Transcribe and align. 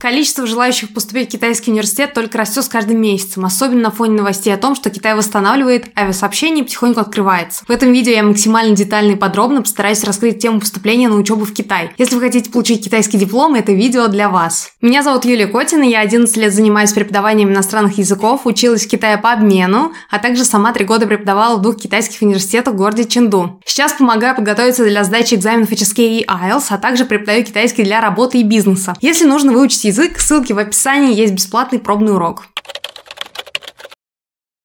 Количество 0.00 0.46
желающих 0.46 0.94
поступить 0.94 1.28
в 1.28 1.32
китайский 1.32 1.70
университет 1.70 2.14
только 2.14 2.38
растет 2.38 2.64
с 2.64 2.68
каждым 2.68 3.02
месяцем, 3.02 3.44
особенно 3.44 3.82
на 3.82 3.90
фоне 3.90 4.16
новостей 4.16 4.52
о 4.54 4.56
том, 4.56 4.74
что 4.74 4.88
Китай 4.88 5.14
восстанавливает 5.14 5.90
авиасообщение 5.94 6.64
и 6.64 6.66
потихоньку 6.66 7.00
открывается. 7.00 7.66
В 7.68 7.70
этом 7.70 7.92
видео 7.92 8.12
я 8.12 8.22
максимально 8.22 8.74
детально 8.74 9.12
и 9.12 9.16
подробно 9.16 9.60
постараюсь 9.60 10.02
раскрыть 10.02 10.38
тему 10.38 10.60
поступления 10.60 11.10
на 11.10 11.16
учебу 11.16 11.44
в 11.44 11.52
Китай. 11.52 11.90
Если 11.98 12.14
вы 12.14 12.22
хотите 12.22 12.50
получить 12.50 12.82
китайский 12.82 13.18
диплом, 13.18 13.54
это 13.56 13.72
видео 13.72 14.08
для 14.08 14.30
вас. 14.30 14.70
Меня 14.80 15.02
зовут 15.02 15.26
Юлия 15.26 15.46
Котина, 15.46 15.82
я 15.82 16.00
11 16.00 16.34
лет 16.38 16.54
занимаюсь 16.54 16.94
преподаванием 16.94 17.50
иностранных 17.50 17.98
языков, 17.98 18.46
училась 18.46 18.86
в 18.86 18.88
Китае 18.88 19.18
по 19.18 19.32
обмену, 19.32 19.92
а 20.08 20.18
также 20.18 20.46
сама 20.46 20.72
три 20.72 20.86
года 20.86 21.06
преподавала 21.06 21.58
в 21.58 21.60
двух 21.60 21.76
китайских 21.76 22.22
университетах 22.22 22.72
в 22.72 22.78
городе 22.78 23.04
Ченду. 23.04 23.60
Сейчас 23.66 23.92
помогаю 23.92 24.34
подготовиться 24.34 24.82
для 24.82 25.04
сдачи 25.04 25.34
экзаменов 25.34 25.70
HSK 25.70 26.20
и 26.20 26.24
IELTS, 26.24 26.68
а 26.70 26.78
также 26.78 27.04
преподаю 27.04 27.44
китайский 27.44 27.82
для 27.82 28.00
работы 28.00 28.38
и 28.38 28.44
бизнеса. 28.44 28.96
Если 29.02 29.26
нужно 29.26 29.52
выучить 29.52 29.89
язык, 29.90 30.20
ссылки 30.20 30.52
в 30.52 30.58
описании, 30.58 31.14
есть 31.14 31.34
бесплатный 31.34 31.80
пробный 31.80 32.14
урок. 32.14 32.46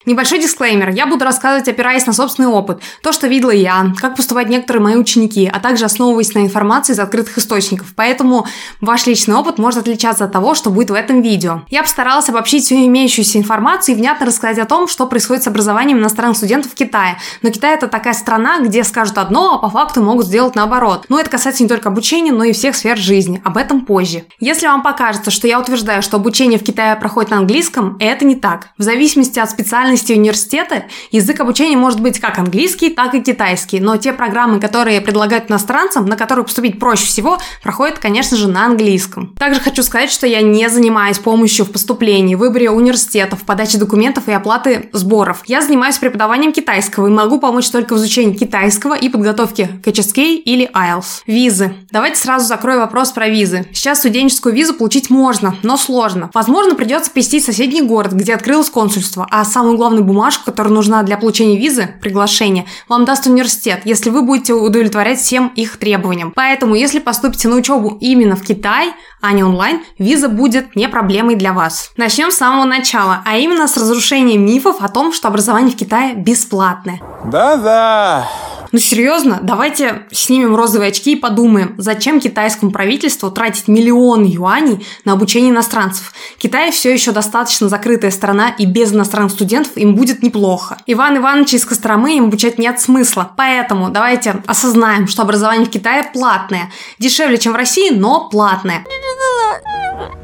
Небольшой 0.05 0.39
дисклеймер. 0.39 0.89
Я 0.89 1.07
буду 1.07 1.25
рассказывать, 1.25 1.67
опираясь 1.67 2.05
на 2.05 2.13
собственный 2.13 2.47
опыт. 2.47 2.81
То, 3.01 3.11
что 3.11 3.25
видела 3.25 3.49
я, 3.49 3.91
как 3.99 4.15
поступают 4.15 4.49
некоторые 4.49 4.83
мои 4.83 4.95
ученики, 4.95 5.49
а 5.51 5.59
также 5.59 5.85
основываясь 5.85 6.33
на 6.35 6.39
информации 6.39 6.93
из 6.93 6.99
открытых 6.99 7.39
источников. 7.39 7.93
Поэтому 7.95 8.45
ваш 8.81 9.07
личный 9.07 9.35
опыт 9.35 9.57
может 9.57 9.79
отличаться 9.79 10.25
от 10.25 10.31
того, 10.31 10.53
что 10.53 10.69
будет 10.69 10.91
в 10.91 10.93
этом 10.93 11.23
видео. 11.23 11.63
Я 11.69 11.81
постаралась 11.81 12.29
обобщить 12.29 12.65
всю 12.65 12.75
имеющуюся 12.75 13.39
информацию 13.39 13.95
и 13.95 13.97
внятно 13.97 14.27
рассказать 14.27 14.59
о 14.59 14.65
том, 14.65 14.87
что 14.87 15.07
происходит 15.07 15.43
с 15.43 15.47
образованием 15.47 15.97
иностранных 15.97 16.37
студентов 16.37 16.73
в 16.73 16.75
Китае. 16.75 17.17
Но 17.41 17.49
Китай 17.49 17.73
это 17.73 17.87
такая 17.87 18.13
страна, 18.13 18.59
где 18.59 18.83
скажут 18.83 19.17
одно, 19.17 19.55
а 19.55 19.57
по 19.57 19.69
факту 19.69 20.03
могут 20.03 20.27
сделать 20.27 20.53
наоборот. 20.53 21.05
Но 21.09 21.19
это 21.19 21.31
касается 21.31 21.63
не 21.63 21.69
только 21.69 21.89
обучения, 21.89 22.31
но 22.31 22.43
и 22.43 22.53
всех 22.53 22.75
сфер 22.75 22.97
жизни. 22.97 23.41
Об 23.43 23.57
этом 23.57 23.85
позже. 23.85 24.25
Если 24.39 24.67
вам 24.67 24.83
покажется, 24.83 25.31
что 25.31 25.47
я 25.47 25.59
утверждаю, 25.59 26.03
что 26.03 26.17
обучение 26.17 26.59
в 26.59 26.63
Китае 26.63 26.95
проходит 26.95 27.31
на 27.31 27.37
английском, 27.37 27.97
это 27.99 28.23
не 28.23 28.35
так. 28.35 28.67
В 28.77 28.83
зависимости 28.83 29.39
от 29.39 29.49
специальности 29.49 29.94
специальности 29.95 30.13
университета 30.13 30.83
язык 31.11 31.39
обучения 31.39 31.77
может 31.77 32.01
быть 32.01 32.19
как 32.19 32.37
английский, 32.37 32.89
так 32.89 33.13
и 33.15 33.21
китайский, 33.21 33.79
но 33.79 33.97
те 33.97 34.13
программы, 34.13 34.59
которые 34.59 35.01
предлагают 35.01 35.49
иностранцам, 35.49 36.05
на 36.05 36.17
которые 36.17 36.45
поступить 36.45 36.79
проще 36.79 37.05
всего, 37.05 37.37
проходят, 37.63 37.99
конечно 37.99 38.37
же, 38.37 38.47
на 38.47 38.65
английском. 38.65 39.33
Также 39.37 39.59
хочу 39.59 39.83
сказать, 39.83 40.11
что 40.11 40.27
я 40.27 40.41
не 40.41 40.69
занимаюсь 40.69 41.19
помощью 41.19 41.65
в 41.65 41.71
поступлении, 41.71 42.35
выборе 42.35 42.69
университетов, 42.69 43.43
подаче 43.43 43.77
документов 43.77 44.27
и 44.27 44.31
оплаты 44.31 44.89
сборов. 44.91 45.43
Я 45.45 45.61
занимаюсь 45.61 45.97
преподаванием 45.97 46.51
китайского 46.51 47.07
и 47.07 47.09
могу 47.09 47.39
помочь 47.39 47.69
только 47.69 47.93
в 47.93 47.97
изучении 47.97 48.35
китайского 48.35 48.95
и 48.95 49.09
подготовке 49.09 49.67
к 49.83 49.87
HSK 49.87 50.35
или 50.35 50.69
IELTS. 50.73 51.23
Визы. 51.27 51.73
Давайте 51.91 52.17
сразу 52.17 52.45
закрою 52.45 52.79
вопрос 52.79 53.11
про 53.11 53.29
визы. 53.29 53.65
Сейчас 53.73 53.99
студенческую 53.99 54.53
визу 54.53 54.73
получить 54.73 55.09
можно, 55.09 55.55
но 55.63 55.77
сложно. 55.77 56.29
Возможно, 56.33 56.75
придется 56.75 57.11
посетить 57.11 57.45
соседний 57.45 57.81
город, 57.81 58.13
где 58.13 58.33
открылось 58.33 58.69
консульство, 58.69 59.27
а 59.31 59.45
самую 59.45 59.77
главную 59.77 59.84
бумажку, 59.89 60.45
которая 60.45 60.73
нужна 60.73 61.03
для 61.03 61.17
получения 61.17 61.57
визы, 61.57 61.95
приглашение, 62.01 62.65
вам 62.87 63.05
даст 63.05 63.27
университет, 63.27 63.81
если 63.85 64.09
вы 64.09 64.21
будете 64.21 64.53
удовлетворять 64.53 65.19
всем 65.19 65.51
их 65.55 65.77
требованиям. 65.77 66.31
Поэтому, 66.35 66.75
если 66.75 66.99
поступите 66.99 67.47
на 67.47 67.55
учебу 67.55 67.97
именно 67.99 68.35
в 68.35 68.43
Китай, 68.43 68.93
а 69.21 69.31
не 69.31 69.43
онлайн, 69.43 69.81
виза 69.97 70.29
будет 70.29 70.75
не 70.75 70.87
проблемой 70.87 71.35
для 71.35 71.53
вас. 71.53 71.91
Начнем 71.97 72.31
с 72.31 72.35
самого 72.35 72.65
начала, 72.65 73.21
а 73.25 73.37
именно 73.37 73.67
с 73.67 73.77
разрушения 73.77 74.37
мифов 74.37 74.77
о 74.81 74.87
том, 74.87 75.13
что 75.13 75.27
образование 75.27 75.71
в 75.71 75.75
Китае 75.75 76.15
бесплатное. 76.15 77.01
Да-да. 77.25 78.27
Ну 78.75 78.79
серьезно, 78.79 79.39
давайте 79.41 80.05
снимем 80.11 80.53
розовые 80.53 80.89
очки 80.89 81.13
и 81.13 81.15
подумаем, 81.15 81.75
зачем 81.77 82.19
китайскому 82.19 82.71
правительству 82.71 83.31
тратить 83.31 83.69
миллионы 83.69 84.25
юаней 84.25 84.85
на 85.05 85.13
обучение 85.13 85.51
иностранцев. 85.51 86.11
Китай 86.37 86.71
все 86.71 86.91
еще 86.91 87.11
достаточно 87.11 87.69
закрытая 87.69 88.11
страна, 88.11 88.49
и 88.49 88.65
без 88.65 88.91
иностранных 88.93 89.31
студентов 89.31 89.74
им 89.75 89.95
будет 89.95 90.23
неплохо. 90.23 90.77
Иван 90.85 91.17
Иванович 91.17 91.53
из 91.53 91.65
Костромы 91.65 92.17
им 92.17 92.25
обучать 92.25 92.57
нет 92.57 92.79
смысла. 92.79 93.31
Поэтому 93.35 93.89
давайте 93.89 94.43
осознаем, 94.47 95.07
что 95.07 95.21
образование 95.21 95.65
в 95.65 95.69
Китае 95.69 96.03
платное. 96.03 96.71
Дешевле, 96.99 97.37
чем 97.37 97.53
в 97.53 97.55
России, 97.55 97.91
но 97.91 98.29
платное. 98.29 98.85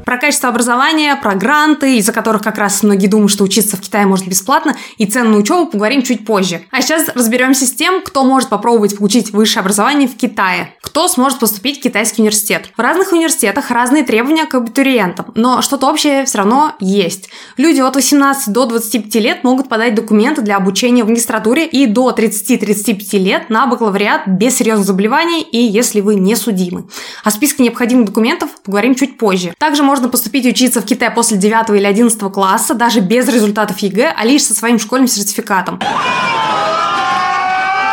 Про 0.04 0.18
качество 0.18 0.48
образования, 0.48 1.16
про 1.16 1.34
гранты, 1.34 1.96
из-за 1.98 2.12
которых 2.12 2.42
как 2.42 2.58
раз 2.58 2.82
многие 2.82 3.06
думают, 3.06 3.30
что 3.30 3.44
учиться 3.44 3.76
в 3.76 3.80
Китае 3.80 4.06
можно 4.06 4.28
бесплатно, 4.28 4.76
и 4.98 5.06
цены 5.06 5.30
на 5.30 5.36
учебу 5.38 5.66
поговорим 5.66 6.02
чуть 6.02 6.26
позже. 6.26 6.62
А 6.70 6.82
сейчас 6.82 7.08
разберемся 7.14 7.66
с 7.66 7.72
тем, 7.72 8.02
кто 8.02 8.24
может 8.24 8.48
попробовать 8.48 8.98
получить 8.98 9.32
высшее 9.32 9.60
образование 9.60 10.08
в 10.08 10.16
Китае. 10.16 10.74
Кто 10.82 11.08
сможет 11.08 11.38
поступить 11.38 11.78
в 11.78 11.82
китайский 11.82 12.22
университет. 12.22 12.70
В 12.76 12.80
разных 12.80 13.12
университетах 13.12 13.70
разные 13.70 14.04
требования 14.04 14.44
к 14.46 14.54
абитуриентам, 14.54 15.32
но 15.34 15.62
что-то 15.62 15.88
общее 15.88 16.24
все 16.24 16.38
равно 16.38 16.74
есть. 16.80 17.30
Люди 17.56 17.80
от 17.80 17.94
18 17.94 18.52
до 18.52 18.66
25 18.66 19.14
лет 19.16 19.44
могут 19.44 19.68
подать 19.68 19.94
документы 19.94 20.42
для 20.42 20.56
обучения 20.56 21.04
в 21.04 21.08
магистратуре 21.08 21.66
и 21.66 21.86
до 21.86 22.10
30-35 22.10 23.18
лет 23.18 23.50
на 23.50 23.66
бакалавриат 23.66 24.26
без 24.26 24.56
серьезных 24.56 24.86
заболеваний 24.86 25.42
и 25.42 25.58
если 25.58 26.00
вы 26.00 26.16
не 26.16 26.36
судимы. 26.36 26.84
О 27.24 27.30
списке 27.30 27.62
необходимых 27.62 28.06
документов 28.06 28.50
поговорим 28.62 28.94
чуть 28.94 29.16
позже. 29.16 29.54
Также 29.58 29.82
можно 29.92 30.08
поступить 30.08 30.46
учиться 30.46 30.80
в 30.80 30.86
Китай 30.86 31.10
после 31.10 31.36
9 31.36 31.68
или 31.78 31.84
11 31.84 32.18
класса, 32.32 32.72
даже 32.72 33.00
без 33.00 33.28
результатов 33.28 33.78
ЕГЭ, 33.80 34.14
а 34.16 34.24
лишь 34.24 34.42
со 34.42 34.54
своим 34.54 34.78
школьным 34.78 35.06
сертификатом. 35.06 35.78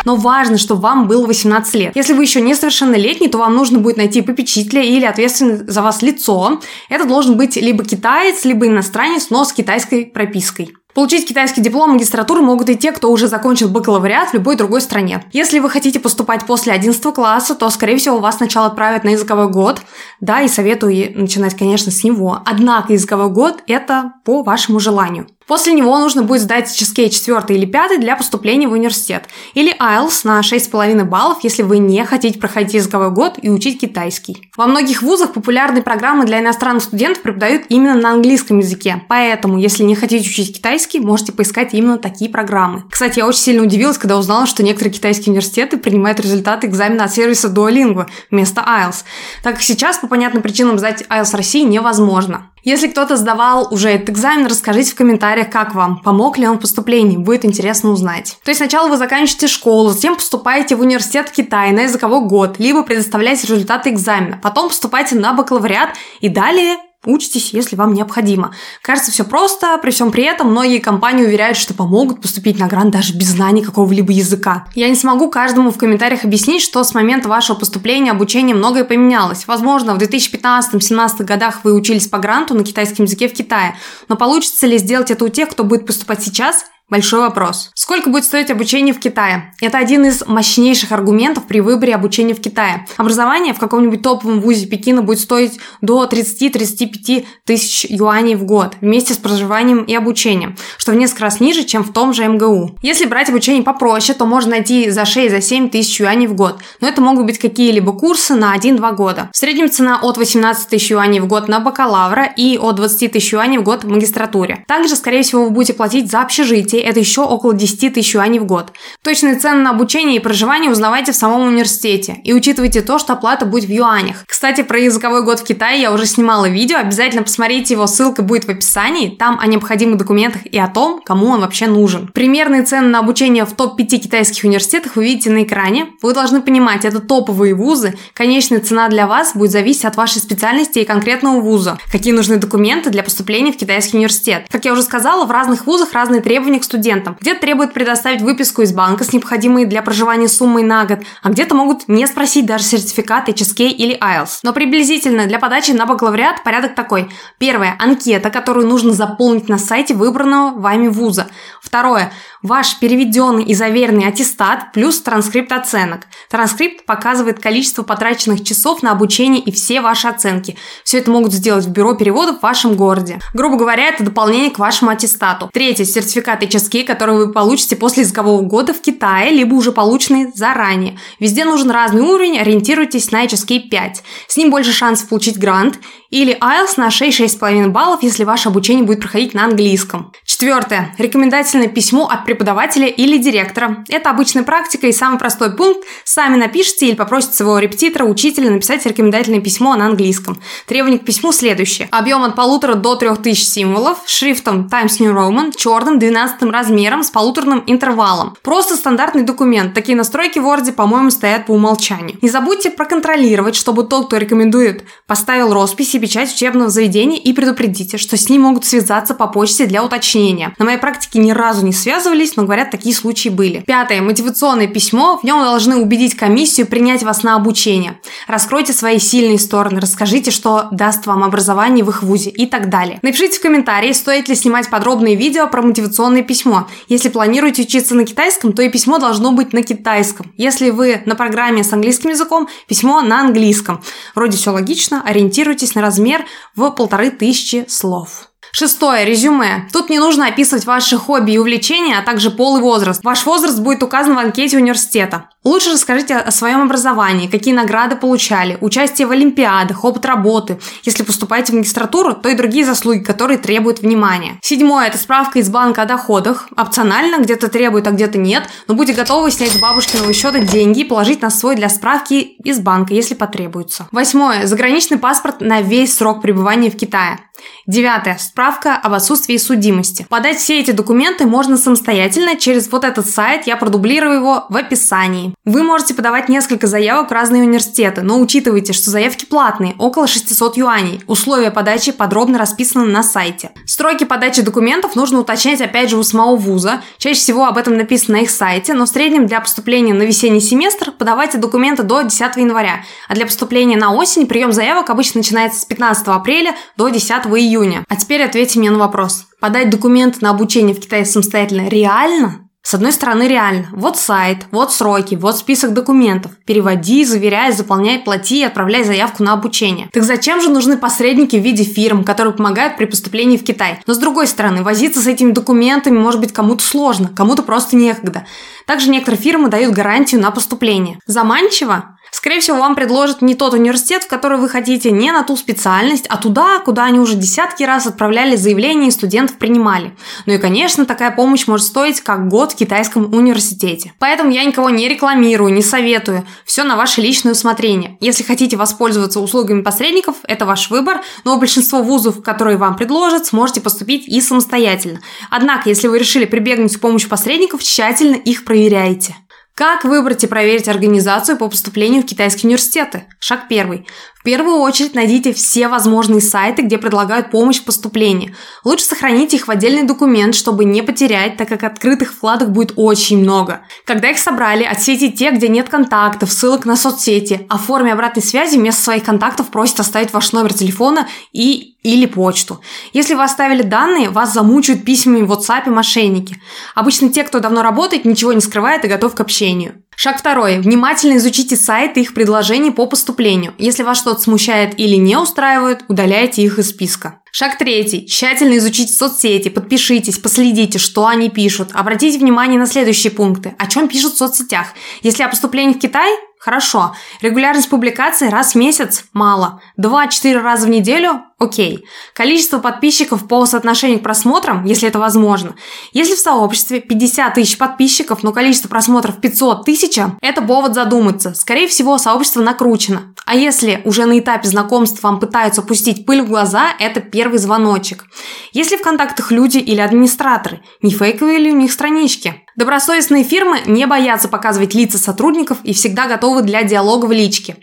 Но 0.06 0.16
важно, 0.16 0.56
чтобы 0.56 0.80
вам 0.80 1.08
было 1.08 1.26
18 1.26 1.74
лет. 1.74 1.92
Если 1.94 2.14
вы 2.14 2.22
еще 2.22 2.40
несовершеннолетний, 2.40 3.28
то 3.28 3.36
вам 3.36 3.54
нужно 3.54 3.80
будет 3.80 3.98
найти 3.98 4.22
попечителя 4.22 4.82
или 4.82 5.04
ответственное 5.04 5.62
за 5.66 5.82
вас 5.82 6.00
лицо. 6.00 6.62
Это 6.88 7.04
должен 7.04 7.36
быть 7.36 7.56
либо 7.56 7.84
китаец, 7.84 8.46
либо 8.46 8.66
иностранец, 8.66 9.28
но 9.28 9.44
с 9.44 9.52
китайской 9.52 10.06
пропиской. 10.06 10.79
Получить 10.94 11.28
китайский 11.28 11.60
диплом 11.60 11.90
магистратуры 11.90 12.42
могут 12.42 12.68
и 12.68 12.76
те, 12.76 12.92
кто 12.92 13.10
уже 13.10 13.28
закончил 13.28 13.68
бакалавриат 13.68 14.30
в 14.30 14.34
любой 14.34 14.56
другой 14.56 14.80
стране. 14.80 15.24
Если 15.32 15.58
вы 15.60 15.70
хотите 15.70 16.00
поступать 16.00 16.46
после 16.46 16.72
11 16.72 17.02
класса, 17.14 17.54
то, 17.54 17.70
скорее 17.70 17.96
всего, 17.96 18.18
вас 18.18 18.36
сначала 18.36 18.66
отправят 18.66 19.04
на 19.04 19.10
языковой 19.10 19.48
год. 19.48 19.80
Да, 20.20 20.42
и 20.42 20.48
советую 20.48 21.12
начинать, 21.14 21.56
конечно, 21.56 21.92
с 21.92 22.02
него. 22.02 22.40
Однако 22.44 22.92
языковой 22.92 23.30
год– 23.30 23.62
это 23.66 24.14
по 24.24 24.42
вашему 24.42 24.80
желанию. 24.80 25.26
После 25.50 25.72
него 25.72 25.98
нужно 25.98 26.22
будет 26.22 26.42
сдать 26.42 26.68
HSK 26.68 27.08
4 27.08 27.58
или 27.58 27.66
5 27.66 28.00
для 28.00 28.14
поступления 28.14 28.68
в 28.68 28.72
университет. 28.72 29.24
Или 29.54 29.76
IELTS 29.76 30.20
на 30.22 30.38
6,5 30.42 31.02
баллов, 31.02 31.38
если 31.42 31.64
вы 31.64 31.78
не 31.78 32.04
хотите 32.04 32.38
проходить 32.38 32.74
языковой 32.74 33.10
год 33.10 33.36
и 33.42 33.50
учить 33.50 33.80
китайский. 33.80 34.48
Во 34.56 34.68
многих 34.68 35.02
вузах 35.02 35.32
популярные 35.32 35.82
программы 35.82 36.24
для 36.24 36.38
иностранных 36.38 36.84
студентов 36.84 37.24
преподают 37.24 37.64
именно 37.68 37.96
на 37.96 38.12
английском 38.12 38.60
языке. 38.60 39.02
Поэтому, 39.08 39.58
если 39.58 39.82
не 39.82 39.96
хотите 39.96 40.30
учить 40.30 40.54
китайский, 40.56 41.00
можете 41.00 41.32
поискать 41.32 41.74
именно 41.74 41.98
такие 41.98 42.30
программы. 42.30 42.84
Кстати, 42.88 43.18
я 43.18 43.26
очень 43.26 43.40
сильно 43.40 43.64
удивилась, 43.64 43.98
когда 43.98 44.18
узнала, 44.18 44.46
что 44.46 44.62
некоторые 44.62 44.94
китайские 44.94 45.32
университеты 45.32 45.78
принимают 45.78 46.20
результаты 46.20 46.68
экзамена 46.68 47.06
от 47.06 47.12
сервиса 47.12 47.48
Duolingo 47.48 48.06
вместо 48.30 48.60
IELTS, 48.60 49.02
так 49.42 49.54
как 49.54 49.62
сейчас 49.62 49.98
по 49.98 50.06
понятным 50.06 50.44
причинам 50.44 50.78
сдать 50.78 51.02
IELTS 51.08 51.36
России 51.36 51.62
невозможно. 51.62 52.50
Если 52.62 52.88
кто-то 52.88 53.16
сдавал 53.16 53.72
уже 53.72 53.88
этот 53.88 54.10
экзамен, 54.10 54.46
расскажите 54.46 54.92
в 54.92 54.94
комментариях, 54.94 55.39
как 55.44 55.74
вам, 55.74 55.98
помог 55.98 56.38
ли 56.38 56.46
он 56.46 56.58
в 56.58 56.60
поступлении, 56.60 57.16
будет 57.16 57.44
интересно 57.44 57.90
узнать. 57.90 58.38
То 58.44 58.50
есть 58.50 58.58
сначала 58.58 58.88
вы 58.88 58.96
заканчиваете 58.96 59.48
школу, 59.48 59.90
затем 59.90 60.16
поступаете 60.16 60.76
в 60.76 60.80
университет 60.80 61.28
в 61.28 61.32
Китае 61.32 61.72
на 61.72 61.82
языковой 61.82 62.26
год, 62.26 62.58
либо 62.58 62.82
предоставляете 62.82 63.46
результаты 63.46 63.90
экзамена, 63.90 64.38
потом 64.42 64.68
поступаете 64.68 65.16
на 65.16 65.32
бакалавриат 65.32 65.90
и 66.20 66.28
далее 66.28 66.76
Учитесь, 67.06 67.54
если 67.54 67.76
вам 67.76 67.94
необходимо. 67.94 68.54
Кажется, 68.82 69.10
все 69.10 69.24
просто, 69.24 69.78
при 69.78 69.90
всем 69.90 70.10
при 70.10 70.24
этом 70.24 70.50
многие 70.50 70.80
компании 70.80 71.24
уверяют, 71.24 71.56
что 71.56 71.72
помогут 71.72 72.20
поступить 72.20 72.58
на 72.58 72.66
грант 72.66 72.90
даже 72.90 73.14
без 73.14 73.28
знаний 73.28 73.62
какого-либо 73.62 74.12
языка. 74.12 74.66
Я 74.74 74.90
не 74.90 74.94
смогу 74.94 75.30
каждому 75.30 75.70
в 75.70 75.78
комментариях 75.78 76.24
объяснить, 76.24 76.60
что 76.60 76.84
с 76.84 76.92
момента 76.92 77.26
вашего 77.30 77.56
поступления 77.56 78.10
обучение 78.10 78.54
многое 78.54 78.84
поменялось. 78.84 79.46
Возможно, 79.46 79.94
в 79.94 79.98
2015-2017 79.98 81.24
годах 81.24 81.60
вы 81.64 81.72
учились 81.72 82.06
по 82.06 82.18
гранту 82.18 82.52
на 82.52 82.64
китайском 82.64 83.06
языке 83.06 83.28
в 83.28 83.32
Китае, 83.32 83.78
но 84.08 84.16
получится 84.16 84.66
ли 84.66 84.76
сделать 84.76 85.10
это 85.10 85.24
у 85.24 85.28
тех, 85.28 85.48
кто 85.48 85.64
будет 85.64 85.86
поступать 85.86 86.22
сейчас, 86.22 86.66
Большой 86.90 87.20
вопрос. 87.20 87.70
Сколько 87.76 88.10
будет 88.10 88.24
стоить 88.24 88.50
обучение 88.50 88.92
в 88.92 88.98
Китае? 88.98 89.54
Это 89.60 89.78
один 89.78 90.04
из 90.04 90.26
мощнейших 90.26 90.90
аргументов 90.90 91.46
при 91.46 91.60
выборе 91.60 91.94
обучения 91.94 92.34
в 92.34 92.40
Китае. 92.40 92.84
Образование 92.96 93.54
в 93.54 93.60
каком-нибудь 93.60 94.02
топовом 94.02 94.40
вузе 94.40 94.66
Пекина 94.66 95.00
будет 95.00 95.20
стоить 95.20 95.60
до 95.80 96.04
30-35 96.04 97.26
тысяч 97.46 97.86
юаней 97.88 98.34
в 98.34 98.42
год 98.42 98.74
вместе 98.80 99.14
с 99.14 99.18
проживанием 99.18 99.84
и 99.84 99.94
обучением, 99.94 100.56
что 100.78 100.90
в 100.90 100.96
несколько 100.96 101.22
раз 101.22 101.38
ниже, 101.38 101.62
чем 101.62 101.84
в 101.84 101.92
том 101.92 102.12
же 102.12 102.26
МГУ. 102.26 102.76
Если 102.82 103.06
брать 103.06 103.28
обучение 103.28 103.62
попроще, 103.62 104.18
то 104.18 104.26
можно 104.26 104.50
найти 104.50 104.90
за 104.90 105.02
6-7 105.02 105.70
тысяч 105.70 106.00
юаней 106.00 106.26
в 106.26 106.34
год, 106.34 106.58
но 106.80 106.88
это 106.88 107.00
могут 107.00 107.26
быть 107.26 107.38
какие-либо 107.38 107.92
курсы 107.92 108.34
на 108.34 108.56
1-2 108.56 108.96
года. 108.96 109.30
В 109.32 109.36
среднем 109.36 109.70
цена 109.70 110.00
от 110.02 110.16
18 110.16 110.68
тысяч 110.68 110.90
юаней 110.90 111.20
в 111.20 111.28
год 111.28 111.46
на 111.46 111.60
бакалавра 111.60 112.24
и 112.24 112.58
от 112.58 112.74
20 112.74 113.12
тысяч 113.12 113.32
юаней 113.32 113.58
в 113.58 113.62
год 113.62 113.84
в 113.84 113.88
магистратуре. 113.88 114.64
Также, 114.66 114.96
скорее 114.96 115.22
всего, 115.22 115.44
вы 115.44 115.50
будете 115.50 115.74
платить 115.74 116.10
за 116.10 116.22
общежитие 116.22 116.79
это 116.80 117.00
еще 117.00 117.22
около 117.22 117.54
10 117.54 117.94
тысяч 117.94 118.14
юаней 118.14 118.38
в 118.38 118.44
год. 118.44 118.72
Точные 119.02 119.36
цены 119.36 119.62
на 119.62 119.70
обучение 119.70 120.16
и 120.16 120.20
проживание 120.20 120.70
узнавайте 120.70 121.12
в 121.12 121.16
самом 121.16 121.48
университете. 121.48 122.16
И 122.24 122.32
учитывайте 122.32 122.82
то, 122.82 122.98
что 122.98 123.14
оплата 123.14 123.46
будет 123.46 123.64
в 123.64 123.72
юанях. 123.72 124.24
Кстати, 124.26 124.62
про 124.62 124.78
языковой 124.78 125.24
год 125.24 125.40
в 125.40 125.44
Китае 125.44 125.80
я 125.80 125.92
уже 125.92 126.06
снимала 126.06 126.48
видео, 126.48 126.78
обязательно 126.78 127.22
посмотрите 127.22 127.74
его, 127.74 127.86
ссылка 127.86 128.22
будет 128.22 128.44
в 128.44 128.50
описании. 128.50 129.10
Там 129.10 129.38
о 129.40 129.46
необходимых 129.46 129.98
документах 129.98 130.46
и 130.46 130.58
о 130.58 130.68
том, 130.68 131.00
кому 131.04 131.28
он 131.28 131.40
вообще 131.40 131.66
нужен. 131.66 132.08
Примерные 132.08 132.62
цены 132.62 132.88
на 132.88 132.98
обучение 133.00 133.44
в 133.44 133.52
топ-5 133.52 133.98
китайских 133.98 134.44
университетах 134.44 134.96
вы 134.96 135.04
видите 135.04 135.30
на 135.30 135.42
экране. 135.42 135.88
Вы 136.02 136.14
должны 136.14 136.42
понимать, 136.42 136.84
это 136.84 137.00
топовые 137.00 137.54
вузы. 137.54 137.94
Конечная 138.14 138.60
цена 138.60 138.88
для 138.88 139.06
вас 139.06 139.32
будет 139.34 139.50
зависеть 139.50 139.84
от 139.84 139.96
вашей 139.96 140.20
специальности 140.20 140.78
и 140.78 140.84
конкретного 140.84 141.40
вуза. 141.40 141.78
Какие 141.90 142.12
нужны 142.12 142.36
документы 142.36 142.90
для 142.90 143.02
поступления 143.02 143.52
в 143.52 143.56
китайский 143.56 143.96
университет. 143.96 144.46
Как 144.50 144.64
я 144.64 144.72
уже 144.72 144.82
сказала, 144.82 145.24
в 145.24 145.30
разных 145.30 145.66
вузах 145.66 145.92
разные 145.92 146.20
требования 146.20 146.60
к 146.60 146.64
студентам. 146.70 147.16
Где-то 147.20 147.40
требуют 147.40 147.74
предоставить 147.74 148.22
выписку 148.22 148.62
из 148.62 148.72
банка 148.72 149.02
с 149.02 149.12
необходимой 149.12 149.66
для 149.66 149.82
проживания 149.82 150.28
суммой 150.28 150.62
на 150.62 150.84
год, 150.84 151.00
а 151.22 151.30
где-то 151.30 151.56
могут 151.56 151.88
не 151.88 152.06
спросить 152.06 152.46
даже 152.46 152.62
сертификат 152.64 153.28
HSK 153.28 153.68
или 153.68 153.98
IELTS. 153.98 154.38
Но 154.44 154.52
приблизительно 154.52 155.26
для 155.26 155.40
подачи 155.40 155.72
на 155.72 155.86
бакалавриат 155.86 156.44
порядок 156.44 156.76
такой. 156.76 157.10
Первое– 157.38 157.76
анкета, 157.80 158.30
которую 158.30 158.68
нужно 158.68 158.92
заполнить 158.92 159.48
на 159.48 159.58
сайте 159.58 159.94
выбранного 159.94 160.58
вами 160.58 160.86
вуза. 160.86 161.26
Второе– 161.60 162.12
ваш 162.42 162.78
переведенный 162.78 163.44
и 163.44 163.54
заверенный 163.54 164.06
аттестат 164.06 164.72
плюс 164.72 165.00
транскрипт 165.00 165.52
оценок. 165.52 166.02
Транскрипт 166.30 166.86
показывает 166.86 167.40
количество 167.40 167.82
потраченных 167.82 168.44
часов 168.44 168.82
на 168.82 168.92
обучение 168.92 169.42
и 169.42 169.50
все 169.52 169.80
ваши 169.80 170.08
оценки. 170.08 170.56
Все 170.84 170.98
это 170.98 171.10
могут 171.10 171.32
сделать 171.32 171.66
в 171.66 171.70
бюро 171.70 171.94
переводов 171.94 172.38
в 172.38 172.42
вашем 172.42 172.76
городе. 172.76 173.18
Грубо 173.34 173.56
говоря, 173.56 173.88
это 173.88 174.04
дополнение 174.04 174.50
к 174.50 174.58
вашему 174.58 174.90
аттестату. 174.90 175.50
Третье– 175.52 175.84
сертификат 175.84 176.42
HSK, 176.42 176.59
который 176.84 177.16
вы 177.16 177.32
получите 177.32 177.76
после 177.76 178.02
языкового 178.02 178.42
года 178.42 178.74
в 178.74 178.80
Китае, 178.80 179.30
либо 179.30 179.54
уже 179.54 179.72
полученный 179.72 180.32
заранее. 180.34 180.98
Везде 181.18 181.44
нужен 181.44 181.70
разный 181.70 182.02
уровень, 182.02 182.38
ориентируйтесь 182.38 183.10
на 183.10 183.24
HSK 183.24 183.68
5. 183.68 184.02
С 184.28 184.36
ним 184.36 184.50
больше 184.50 184.72
шансов 184.72 185.08
получить 185.08 185.38
грант. 185.38 185.78
Или 186.10 186.36
IELTS 186.36 186.74
на 186.76 186.88
6-6,5 186.88 187.68
баллов, 187.68 188.02
если 188.02 188.24
ваше 188.24 188.48
обучение 188.48 188.84
будет 188.84 189.00
проходить 189.00 189.32
на 189.32 189.44
английском. 189.44 190.12
Четвертое. 190.40 190.94
Рекомендательное 190.96 191.68
письмо 191.68 192.06
от 192.06 192.24
преподавателя 192.24 192.86
или 192.86 193.18
директора. 193.18 193.84
Это 193.90 194.08
обычная 194.08 194.42
практика 194.42 194.86
и 194.86 194.92
самый 194.92 195.18
простой 195.18 195.54
пункт. 195.54 195.86
Сами 196.02 196.36
напишите 196.36 196.86
или 196.86 196.94
попросите 196.94 197.34
своего 197.34 197.58
репетитора, 197.58 198.06
учителя 198.06 198.50
написать 198.50 198.86
рекомендательное 198.86 199.42
письмо 199.42 199.76
на 199.76 199.84
английском. 199.84 200.40
Требования 200.66 200.98
к 200.98 201.04
письму 201.04 201.32
следующие. 201.32 201.88
Объем 201.90 202.22
от 202.22 202.36
полутора 202.36 202.72
до 202.72 202.94
трех 202.94 203.20
тысяч 203.20 203.46
символов, 203.48 203.98
шрифтом 204.06 204.70
Times 204.70 204.98
New 204.98 205.12
Roman, 205.12 205.52
черным 205.54 205.98
12 205.98 206.44
размером 206.44 207.02
с 207.02 207.10
полуторным 207.10 207.62
интервалом. 207.66 208.34
Просто 208.40 208.76
стандартный 208.76 209.24
документ. 209.24 209.74
Такие 209.74 209.94
настройки 209.94 210.38
в 210.38 210.46
Word, 210.46 210.72
по-моему, 210.72 211.10
стоят 211.10 211.44
по 211.44 211.52
умолчанию. 211.52 212.16
Не 212.22 212.30
забудьте 212.30 212.70
проконтролировать, 212.70 213.56
чтобы 213.56 213.84
тот, 213.84 214.06
кто 214.06 214.16
рекомендует, 214.16 214.84
поставил 215.06 215.52
роспись 215.52 215.94
и 215.94 215.98
печать 215.98 216.32
учебного 216.32 216.70
заведения 216.70 217.18
и 217.18 217.30
предупредите, 217.34 217.98
что 217.98 218.16
с 218.16 218.30
ним 218.30 218.40
могут 218.40 218.64
связаться 218.64 219.12
по 219.12 219.26
почте 219.26 219.66
для 219.66 219.84
уточнения. 219.84 220.29
На 220.58 220.64
моей 220.64 220.78
практике 220.78 221.18
ни 221.18 221.30
разу 221.32 221.64
не 221.64 221.72
связывались, 221.72 222.36
но 222.36 222.44
говорят, 222.44 222.70
такие 222.70 222.94
случаи 222.94 223.28
были. 223.28 223.60
Пятое. 223.60 224.00
Мотивационное 224.00 224.66
письмо. 224.66 225.18
В 225.18 225.24
нем 225.24 225.40
должны 225.42 225.76
убедить 225.76 226.16
комиссию 226.16 226.66
принять 226.66 227.02
вас 227.02 227.22
на 227.22 227.36
обучение. 227.36 228.00
Раскройте 228.26 228.72
свои 228.72 228.98
сильные 228.98 229.38
стороны, 229.38 229.80
расскажите, 229.80 230.30
что 230.30 230.68
даст 230.70 231.06
вам 231.06 231.24
образование 231.24 231.84
в 231.84 231.90
их 231.90 232.02
вузе 232.02 232.30
и 232.30 232.46
так 232.46 232.68
далее. 232.68 232.98
Напишите 233.02 233.38
в 233.38 233.42
комментарии, 233.42 233.92
стоит 233.92 234.28
ли 234.28 234.34
снимать 234.34 234.70
подробные 234.70 235.16
видео 235.16 235.46
про 235.48 235.62
мотивационное 235.62 236.22
письмо. 236.22 236.68
Если 236.88 237.08
планируете 237.08 237.62
учиться 237.62 237.94
на 237.94 238.04
китайском, 238.04 238.52
то 238.52 238.62
и 238.62 238.68
письмо 238.68 238.98
должно 238.98 239.32
быть 239.32 239.52
на 239.52 239.62
китайском. 239.62 240.32
Если 240.36 240.70
вы 240.70 241.02
на 241.06 241.14
программе 241.14 241.64
с 241.64 241.72
английским 241.72 242.10
языком, 242.10 242.48
письмо 242.68 243.00
на 243.02 243.20
английском. 243.20 243.82
Вроде 244.14 244.36
все 244.36 244.50
логично, 244.50 245.02
ориентируйтесь 245.04 245.74
на 245.74 245.82
размер 245.82 246.24
в 246.54 246.70
полторы 246.70 247.10
тысячи 247.10 247.64
слов. 247.68 248.29
Шестое. 248.52 249.04
Резюме. 249.04 249.68
Тут 249.72 249.90
не 249.90 249.98
нужно 249.98 250.26
описывать 250.26 250.64
ваши 250.64 250.96
хобби 250.96 251.32
и 251.32 251.38
увлечения, 251.38 251.98
а 251.98 252.02
также 252.02 252.30
пол 252.30 252.58
и 252.58 252.60
возраст. 252.60 253.04
Ваш 253.04 253.24
возраст 253.26 253.58
будет 253.60 253.82
указан 253.82 254.14
в 254.14 254.18
анкете 254.18 254.56
университета. 254.56 255.26
Лучше 255.42 255.72
расскажите 255.72 256.16
о 256.16 256.30
своем 256.30 256.60
образовании, 256.60 257.26
какие 257.26 257.54
награды 257.54 257.96
получали, 257.96 258.58
участие 258.60 259.06
в 259.06 259.10
олимпиадах, 259.10 259.84
опыт 259.84 260.04
работы. 260.04 260.60
Если 260.82 261.02
поступаете 261.02 261.52
в 261.52 261.56
магистратуру, 261.56 262.14
то 262.14 262.28
и 262.28 262.34
другие 262.34 262.66
заслуги, 262.66 262.98
которые 262.98 263.38
требуют 263.38 263.80
внимания. 263.80 264.38
Седьмое– 264.42 264.86
это 264.88 264.98
справка 264.98 265.38
из 265.38 265.48
банка 265.48 265.82
о 265.82 265.86
доходах. 265.86 266.48
Опционально, 266.56 267.22
где-то 267.22 267.48
требует, 267.48 267.86
а 267.86 267.92
где-то 267.92 268.18
нет. 268.18 268.50
Но 268.68 268.74
будьте 268.74 268.92
готовы 268.92 269.30
снять 269.30 269.52
с 269.52 269.58
бабушкиного 269.58 270.12
счета 270.12 270.40
деньги 270.40 270.80
и 270.80 270.84
положить 270.84 271.22
на 271.22 271.30
свой 271.30 271.56
для 271.56 271.70
справки 271.70 272.36
из 272.44 272.58
банка, 272.58 272.92
если 272.92 273.14
потребуется. 273.14 273.88
Восьмое– 273.92 274.46
заграничный 274.48 274.98
паспорт 274.98 275.40
на 275.40 275.62
весь 275.62 275.96
срок 275.96 276.20
пребывания 276.20 276.70
в 276.70 276.76
Китае. 276.76 277.18
Девятое. 277.66 278.18
Справка 278.40 278.74
об 278.74 278.94
отсутствии 278.94 279.36
судимости. 279.36 280.06
Подать 280.08 280.38
все 280.38 280.60
эти 280.60 280.70
документы 280.70 281.26
можно 281.26 281.58
самостоятельно 281.58 282.36
через 282.36 282.72
вот 282.72 282.84
этот 282.84 283.06
сайт, 283.06 283.46
я 283.46 283.54
продублирую 283.58 284.14
его 284.14 284.46
в 284.48 284.56
описании. 284.56 285.34
Вы 285.44 285.62
можете 285.62 285.92
подавать 285.92 286.30
несколько 286.30 286.66
заявок 286.66 287.10
в 287.10 287.12
разные 287.12 287.42
университеты, 287.42 288.00
но 288.00 288.18
учитывайте, 288.18 288.72
что 288.72 288.88
заявки 288.88 289.26
платные, 289.26 289.74
около 289.76 290.06
600 290.06 290.56
юаней. 290.56 291.02
Условия 291.06 291.50
подачи 291.50 291.92
подробно 291.92 292.38
расписаны 292.38 292.86
на 292.86 293.02
сайте. 293.02 293.50
Сроки 293.66 294.04
подачи 294.04 294.40
документов 294.40 294.96
нужно 294.96 295.18
уточнять 295.18 295.60
опять 295.60 295.90
же 295.90 295.98
у 295.98 296.02
самого 296.02 296.36
вуза. 296.36 296.80
Чаще 296.96 297.20
всего 297.20 297.44
об 297.44 297.58
этом 297.58 297.76
написано 297.76 298.16
на 298.16 298.22
их 298.22 298.30
сайте, 298.30 298.72
но 298.72 298.86
в 298.86 298.88
среднем 298.88 299.26
для 299.26 299.40
поступления 299.40 299.92
на 299.92 300.04
весенний 300.04 300.40
семестр 300.40 300.92
подавайте 300.92 301.36
документы 301.36 301.82
до 301.82 302.00
10 302.00 302.36
января, 302.36 302.84
а 303.06 303.14
для 303.14 303.26
поступления 303.26 303.76
на 303.76 303.92
осень 303.92 304.26
прием 304.26 304.52
заявок 304.52 304.88
обычно 304.88 305.18
начинается 305.18 305.60
с 305.60 305.66
15 305.66 306.08
апреля 306.08 306.54
до 306.78 306.88
10 306.88 307.10
июня. 307.36 307.84
А 307.86 307.96
теперь 307.96 308.29
ответьте 308.30 308.58
мне 308.58 308.70
на 308.70 308.78
вопрос. 308.78 309.26
Подать 309.40 309.70
документы 309.70 310.18
на 310.22 310.30
обучение 310.30 310.74
в 310.74 310.80
Китае 310.80 311.04
самостоятельно 311.04 311.68
реально? 311.68 312.46
С 312.62 312.74
одной 312.74 312.92
стороны, 312.92 313.26
реально. 313.26 313.68
Вот 313.72 313.96
сайт, 313.96 314.46
вот 314.52 314.70
сроки, 314.70 315.14
вот 315.14 315.36
список 315.36 315.72
документов. 315.72 316.32
Переводи, 316.44 317.04
заверяй, 317.04 317.52
заполняй, 317.52 317.98
плати 318.00 318.40
и 318.40 318.44
отправляй 318.44 318.84
заявку 318.84 319.24
на 319.24 319.32
обучение. 319.32 319.88
Так 319.92 320.04
зачем 320.04 320.42
же 320.42 320.50
нужны 320.50 320.76
посредники 320.76 321.36
в 321.36 321.42
виде 321.42 321.64
фирм, 321.64 322.04
которые 322.04 322.34
помогают 322.34 322.76
при 322.76 322.84
поступлении 322.84 323.38
в 323.38 323.44
Китай? 323.44 323.80
Но 323.86 323.94
с 323.94 323.98
другой 323.98 324.26
стороны, 324.26 324.62
возиться 324.62 325.00
с 325.00 325.06
этими 325.06 325.32
документами 325.32 325.98
может 325.98 326.20
быть 326.20 326.32
кому-то 326.32 326.62
сложно, 326.62 327.08
кому-то 327.08 327.42
просто 327.42 327.76
некогда. 327.76 328.26
Также 328.66 328.90
некоторые 328.90 329.20
фирмы 329.20 329.48
дают 329.48 329.74
гарантию 329.74 330.20
на 330.20 330.30
поступление. 330.30 330.98
Заманчиво? 331.06 331.96
Скорее 332.10 332.40
всего, 332.40 332.58
вам 332.58 332.74
предложат 332.74 333.22
не 333.22 333.34
тот 333.34 333.54
университет, 333.54 334.04
в 334.04 334.08
который 334.08 334.38
вы 334.38 334.48
хотите, 334.48 334.90
не 334.90 335.12
на 335.12 335.22
ту 335.22 335.36
специальность, 335.36 336.06
а 336.08 336.16
туда, 336.16 336.58
куда 336.58 336.84
они 336.84 336.98
уже 336.98 337.14
десятки 337.14 337.62
раз 337.62 337.86
отправляли 337.86 338.36
заявления 338.36 338.88
и 338.88 338.90
студентов 338.90 339.38
принимали. 339.38 339.96
Ну 340.26 340.34
и, 340.34 340.38
конечно, 340.38 340.84
такая 340.84 341.12
помощь 341.12 341.46
может 341.46 341.66
стоить 341.66 342.00
как 342.00 342.28
год 342.28 342.52
в 342.52 342.56
китайском 342.56 343.12
университете. 343.14 343.92
Поэтому 343.98 344.30
я 344.30 344.44
никого 344.44 344.70
не 344.70 344.88
рекламирую, 344.88 345.52
не 345.52 345.62
советую. 345.62 346.26
Все 346.44 346.64
на 346.64 346.76
ваше 346.76 347.00
личное 347.00 347.32
усмотрение. 347.32 347.96
Если 348.00 348.22
хотите 348.22 348.56
воспользоваться 348.56 349.20
услугами 349.20 349.62
посредников, 349.62 350.16
это 350.24 350.46
ваш 350.46 350.70
выбор, 350.70 351.02
но 351.24 351.38
большинство 351.38 351.82
вузов, 351.82 352.22
которые 352.22 352.56
вам 352.56 352.76
предложат, 352.76 353.26
сможете 353.26 353.60
поступить 353.60 354.08
и 354.08 354.20
самостоятельно. 354.20 355.00
Однако, 355.30 355.68
если 355.68 355.88
вы 355.88 355.98
решили 355.98 356.24
прибегнуть 356.24 356.76
к 356.76 356.80
помощи 356.80 357.08
посредников, 357.08 357.62
тщательно 357.62 358.16
их 358.16 358.44
проверяйте. 358.44 359.16
Как 359.60 359.84
выбрать 359.84 360.24
и 360.24 360.26
проверить 360.26 360.68
организацию 360.68 361.36
по 361.36 361.46
поступлению 361.46 362.00
в 362.00 362.06
китайские 362.06 362.46
университеты? 362.46 363.04
Шаг 363.18 363.40
первый. 363.46 363.86
В 364.20 364.22
первую 364.22 364.58
очередь 364.58 364.94
найдите 364.94 365.32
все 365.32 365.66
возможные 365.66 366.20
сайты, 366.20 366.60
где 366.60 366.76
предлагают 366.76 367.30
помощь 367.30 367.58
в 367.58 367.64
поступлении. 367.64 368.34
Лучше 368.64 368.84
сохраните 368.84 369.38
их 369.38 369.48
в 369.48 369.50
отдельный 369.50 369.84
документ, 369.84 370.34
чтобы 370.34 370.66
не 370.66 370.82
потерять, 370.82 371.38
так 371.38 371.48
как 371.48 371.64
открытых 371.64 372.12
вкладок 372.12 372.52
будет 372.52 372.74
очень 372.76 373.16
много. 373.16 373.62
Когда 373.86 374.10
их 374.10 374.18
собрали, 374.18 374.62
отсейте 374.62 375.10
те, 375.10 375.30
где 375.30 375.48
нет 375.48 375.70
контактов, 375.70 376.30
ссылок 376.30 376.66
на 376.66 376.76
соцсети. 376.76 377.46
О 377.48 377.56
форме 377.56 377.94
обратной 377.94 378.22
связи 378.22 378.58
вместо 378.58 378.82
своих 378.82 379.04
контактов 379.04 379.48
просят 379.48 379.80
оставить 379.80 380.12
ваш 380.12 380.32
номер 380.32 380.52
телефона 380.52 381.08
и 381.32 381.76
или 381.82 382.04
почту. 382.04 382.60
Если 382.92 383.14
вы 383.14 383.22
оставили 383.22 383.62
данные, 383.62 384.10
вас 384.10 384.34
замучают 384.34 384.84
письмами 384.84 385.22
в 385.22 385.32
WhatsApp 385.32 385.70
мошенники. 385.70 386.36
Обычно 386.74 387.08
те, 387.08 387.24
кто 387.24 387.40
давно 387.40 387.62
работает, 387.62 388.04
ничего 388.04 388.34
не 388.34 388.42
скрывает 388.42 388.84
и 388.84 388.88
готов 388.88 389.14
к 389.14 389.20
общению. 389.20 389.82
Шаг 390.02 390.18
второй. 390.18 390.60
Внимательно 390.60 391.18
изучите 391.18 391.56
сайты 391.56 392.00
их 392.00 392.14
предложений 392.14 392.70
по 392.70 392.86
поступлению. 392.86 393.52
Если 393.58 393.82
вас 393.82 393.98
что-то 393.98 394.18
смущает 394.18 394.80
или 394.80 394.96
не 394.96 395.14
устраивает, 395.18 395.84
удаляйте 395.88 396.40
их 396.40 396.58
из 396.58 396.70
списка. 396.70 397.20
Шаг 397.32 397.58
третий. 397.58 398.06
Тщательно 398.06 398.56
изучите 398.56 398.94
соцсети, 398.94 399.50
подпишитесь, 399.50 400.18
последите, 400.18 400.78
что 400.78 401.06
они 401.06 401.28
пишут. 401.28 401.68
Обратите 401.74 402.18
внимание 402.18 402.58
на 402.58 402.64
следующие 402.64 403.10
пункты. 403.10 403.54
О 403.58 403.66
чем 403.66 403.88
пишут 403.88 404.14
в 404.14 404.16
соцсетях. 404.16 404.68
Если 405.02 405.22
о 405.22 405.28
поступлении 405.28 405.74
в 405.74 405.78
Китай, 405.78 406.10
Хорошо. 406.40 406.96
Регулярность 407.20 407.68
публикаций 407.68 408.30
раз 408.30 408.52
в 408.52 408.54
месяц– 408.54 409.04
мало. 409.12 409.60
Два-четыре 409.76 410.40
раза 410.40 410.66
в 410.66 410.70
неделю– 410.70 411.20
окей. 411.40 411.84
Количество 412.14 412.58
подписчиков 412.58 413.26
по 413.26 413.44
соотношению 413.46 413.98
к 413.98 414.02
просмотрам, 414.02 414.64
если 414.64 414.86
это 414.88 414.98
возможно. 414.98 415.56
Если 415.92 416.14
в 416.14 416.20
сообществе 416.20 416.80
50 416.80 417.34
тысяч 417.34 417.58
подписчиков, 417.58 418.22
но 418.22 418.32
количество 418.32 418.68
просмотров 418.68 419.20
500 419.20 419.64
тысяч– 419.64 419.98
это 420.20 420.42
повод 420.42 420.74
задуматься. 420.74 421.34
Скорее 421.34 421.66
всего, 421.66 421.98
сообщество 421.98 422.42
накручено. 422.42 423.14
А 423.24 423.34
если 423.34 423.80
уже 423.84 424.04
на 424.04 424.18
этапе 424.18 424.48
знакомства 424.48 425.08
вам 425.08 425.18
пытаются 425.18 425.62
пустить 425.62 426.04
пыль 426.04 426.22
в 426.22 426.28
глаза, 426.28 426.68
это 426.78 427.00
первый 427.00 427.38
звоночек. 427.38 428.04
Если 428.52 428.76
в 428.76 428.82
контактах 428.82 429.32
люди 429.32 429.58
или 429.58 429.80
администраторы, 429.80 430.60
не 430.82 430.90
фейковые 430.90 431.38
ли 431.38 431.50
у 431.50 431.56
них 431.56 431.72
странички? 431.72 432.44
Добросовестные 432.56 433.24
фирмы 433.24 433.60
не 433.64 433.86
боятся 433.86 434.28
показывать 434.28 434.74
лица 434.74 434.98
сотрудников 434.98 435.58
и 435.62 435.72
всегда 435.72 436.06
готовы 436.06 436.42
для 436.42 436.62
диалога 436.62 437.06
в 437.06 437.12
личке. 437.12 437.56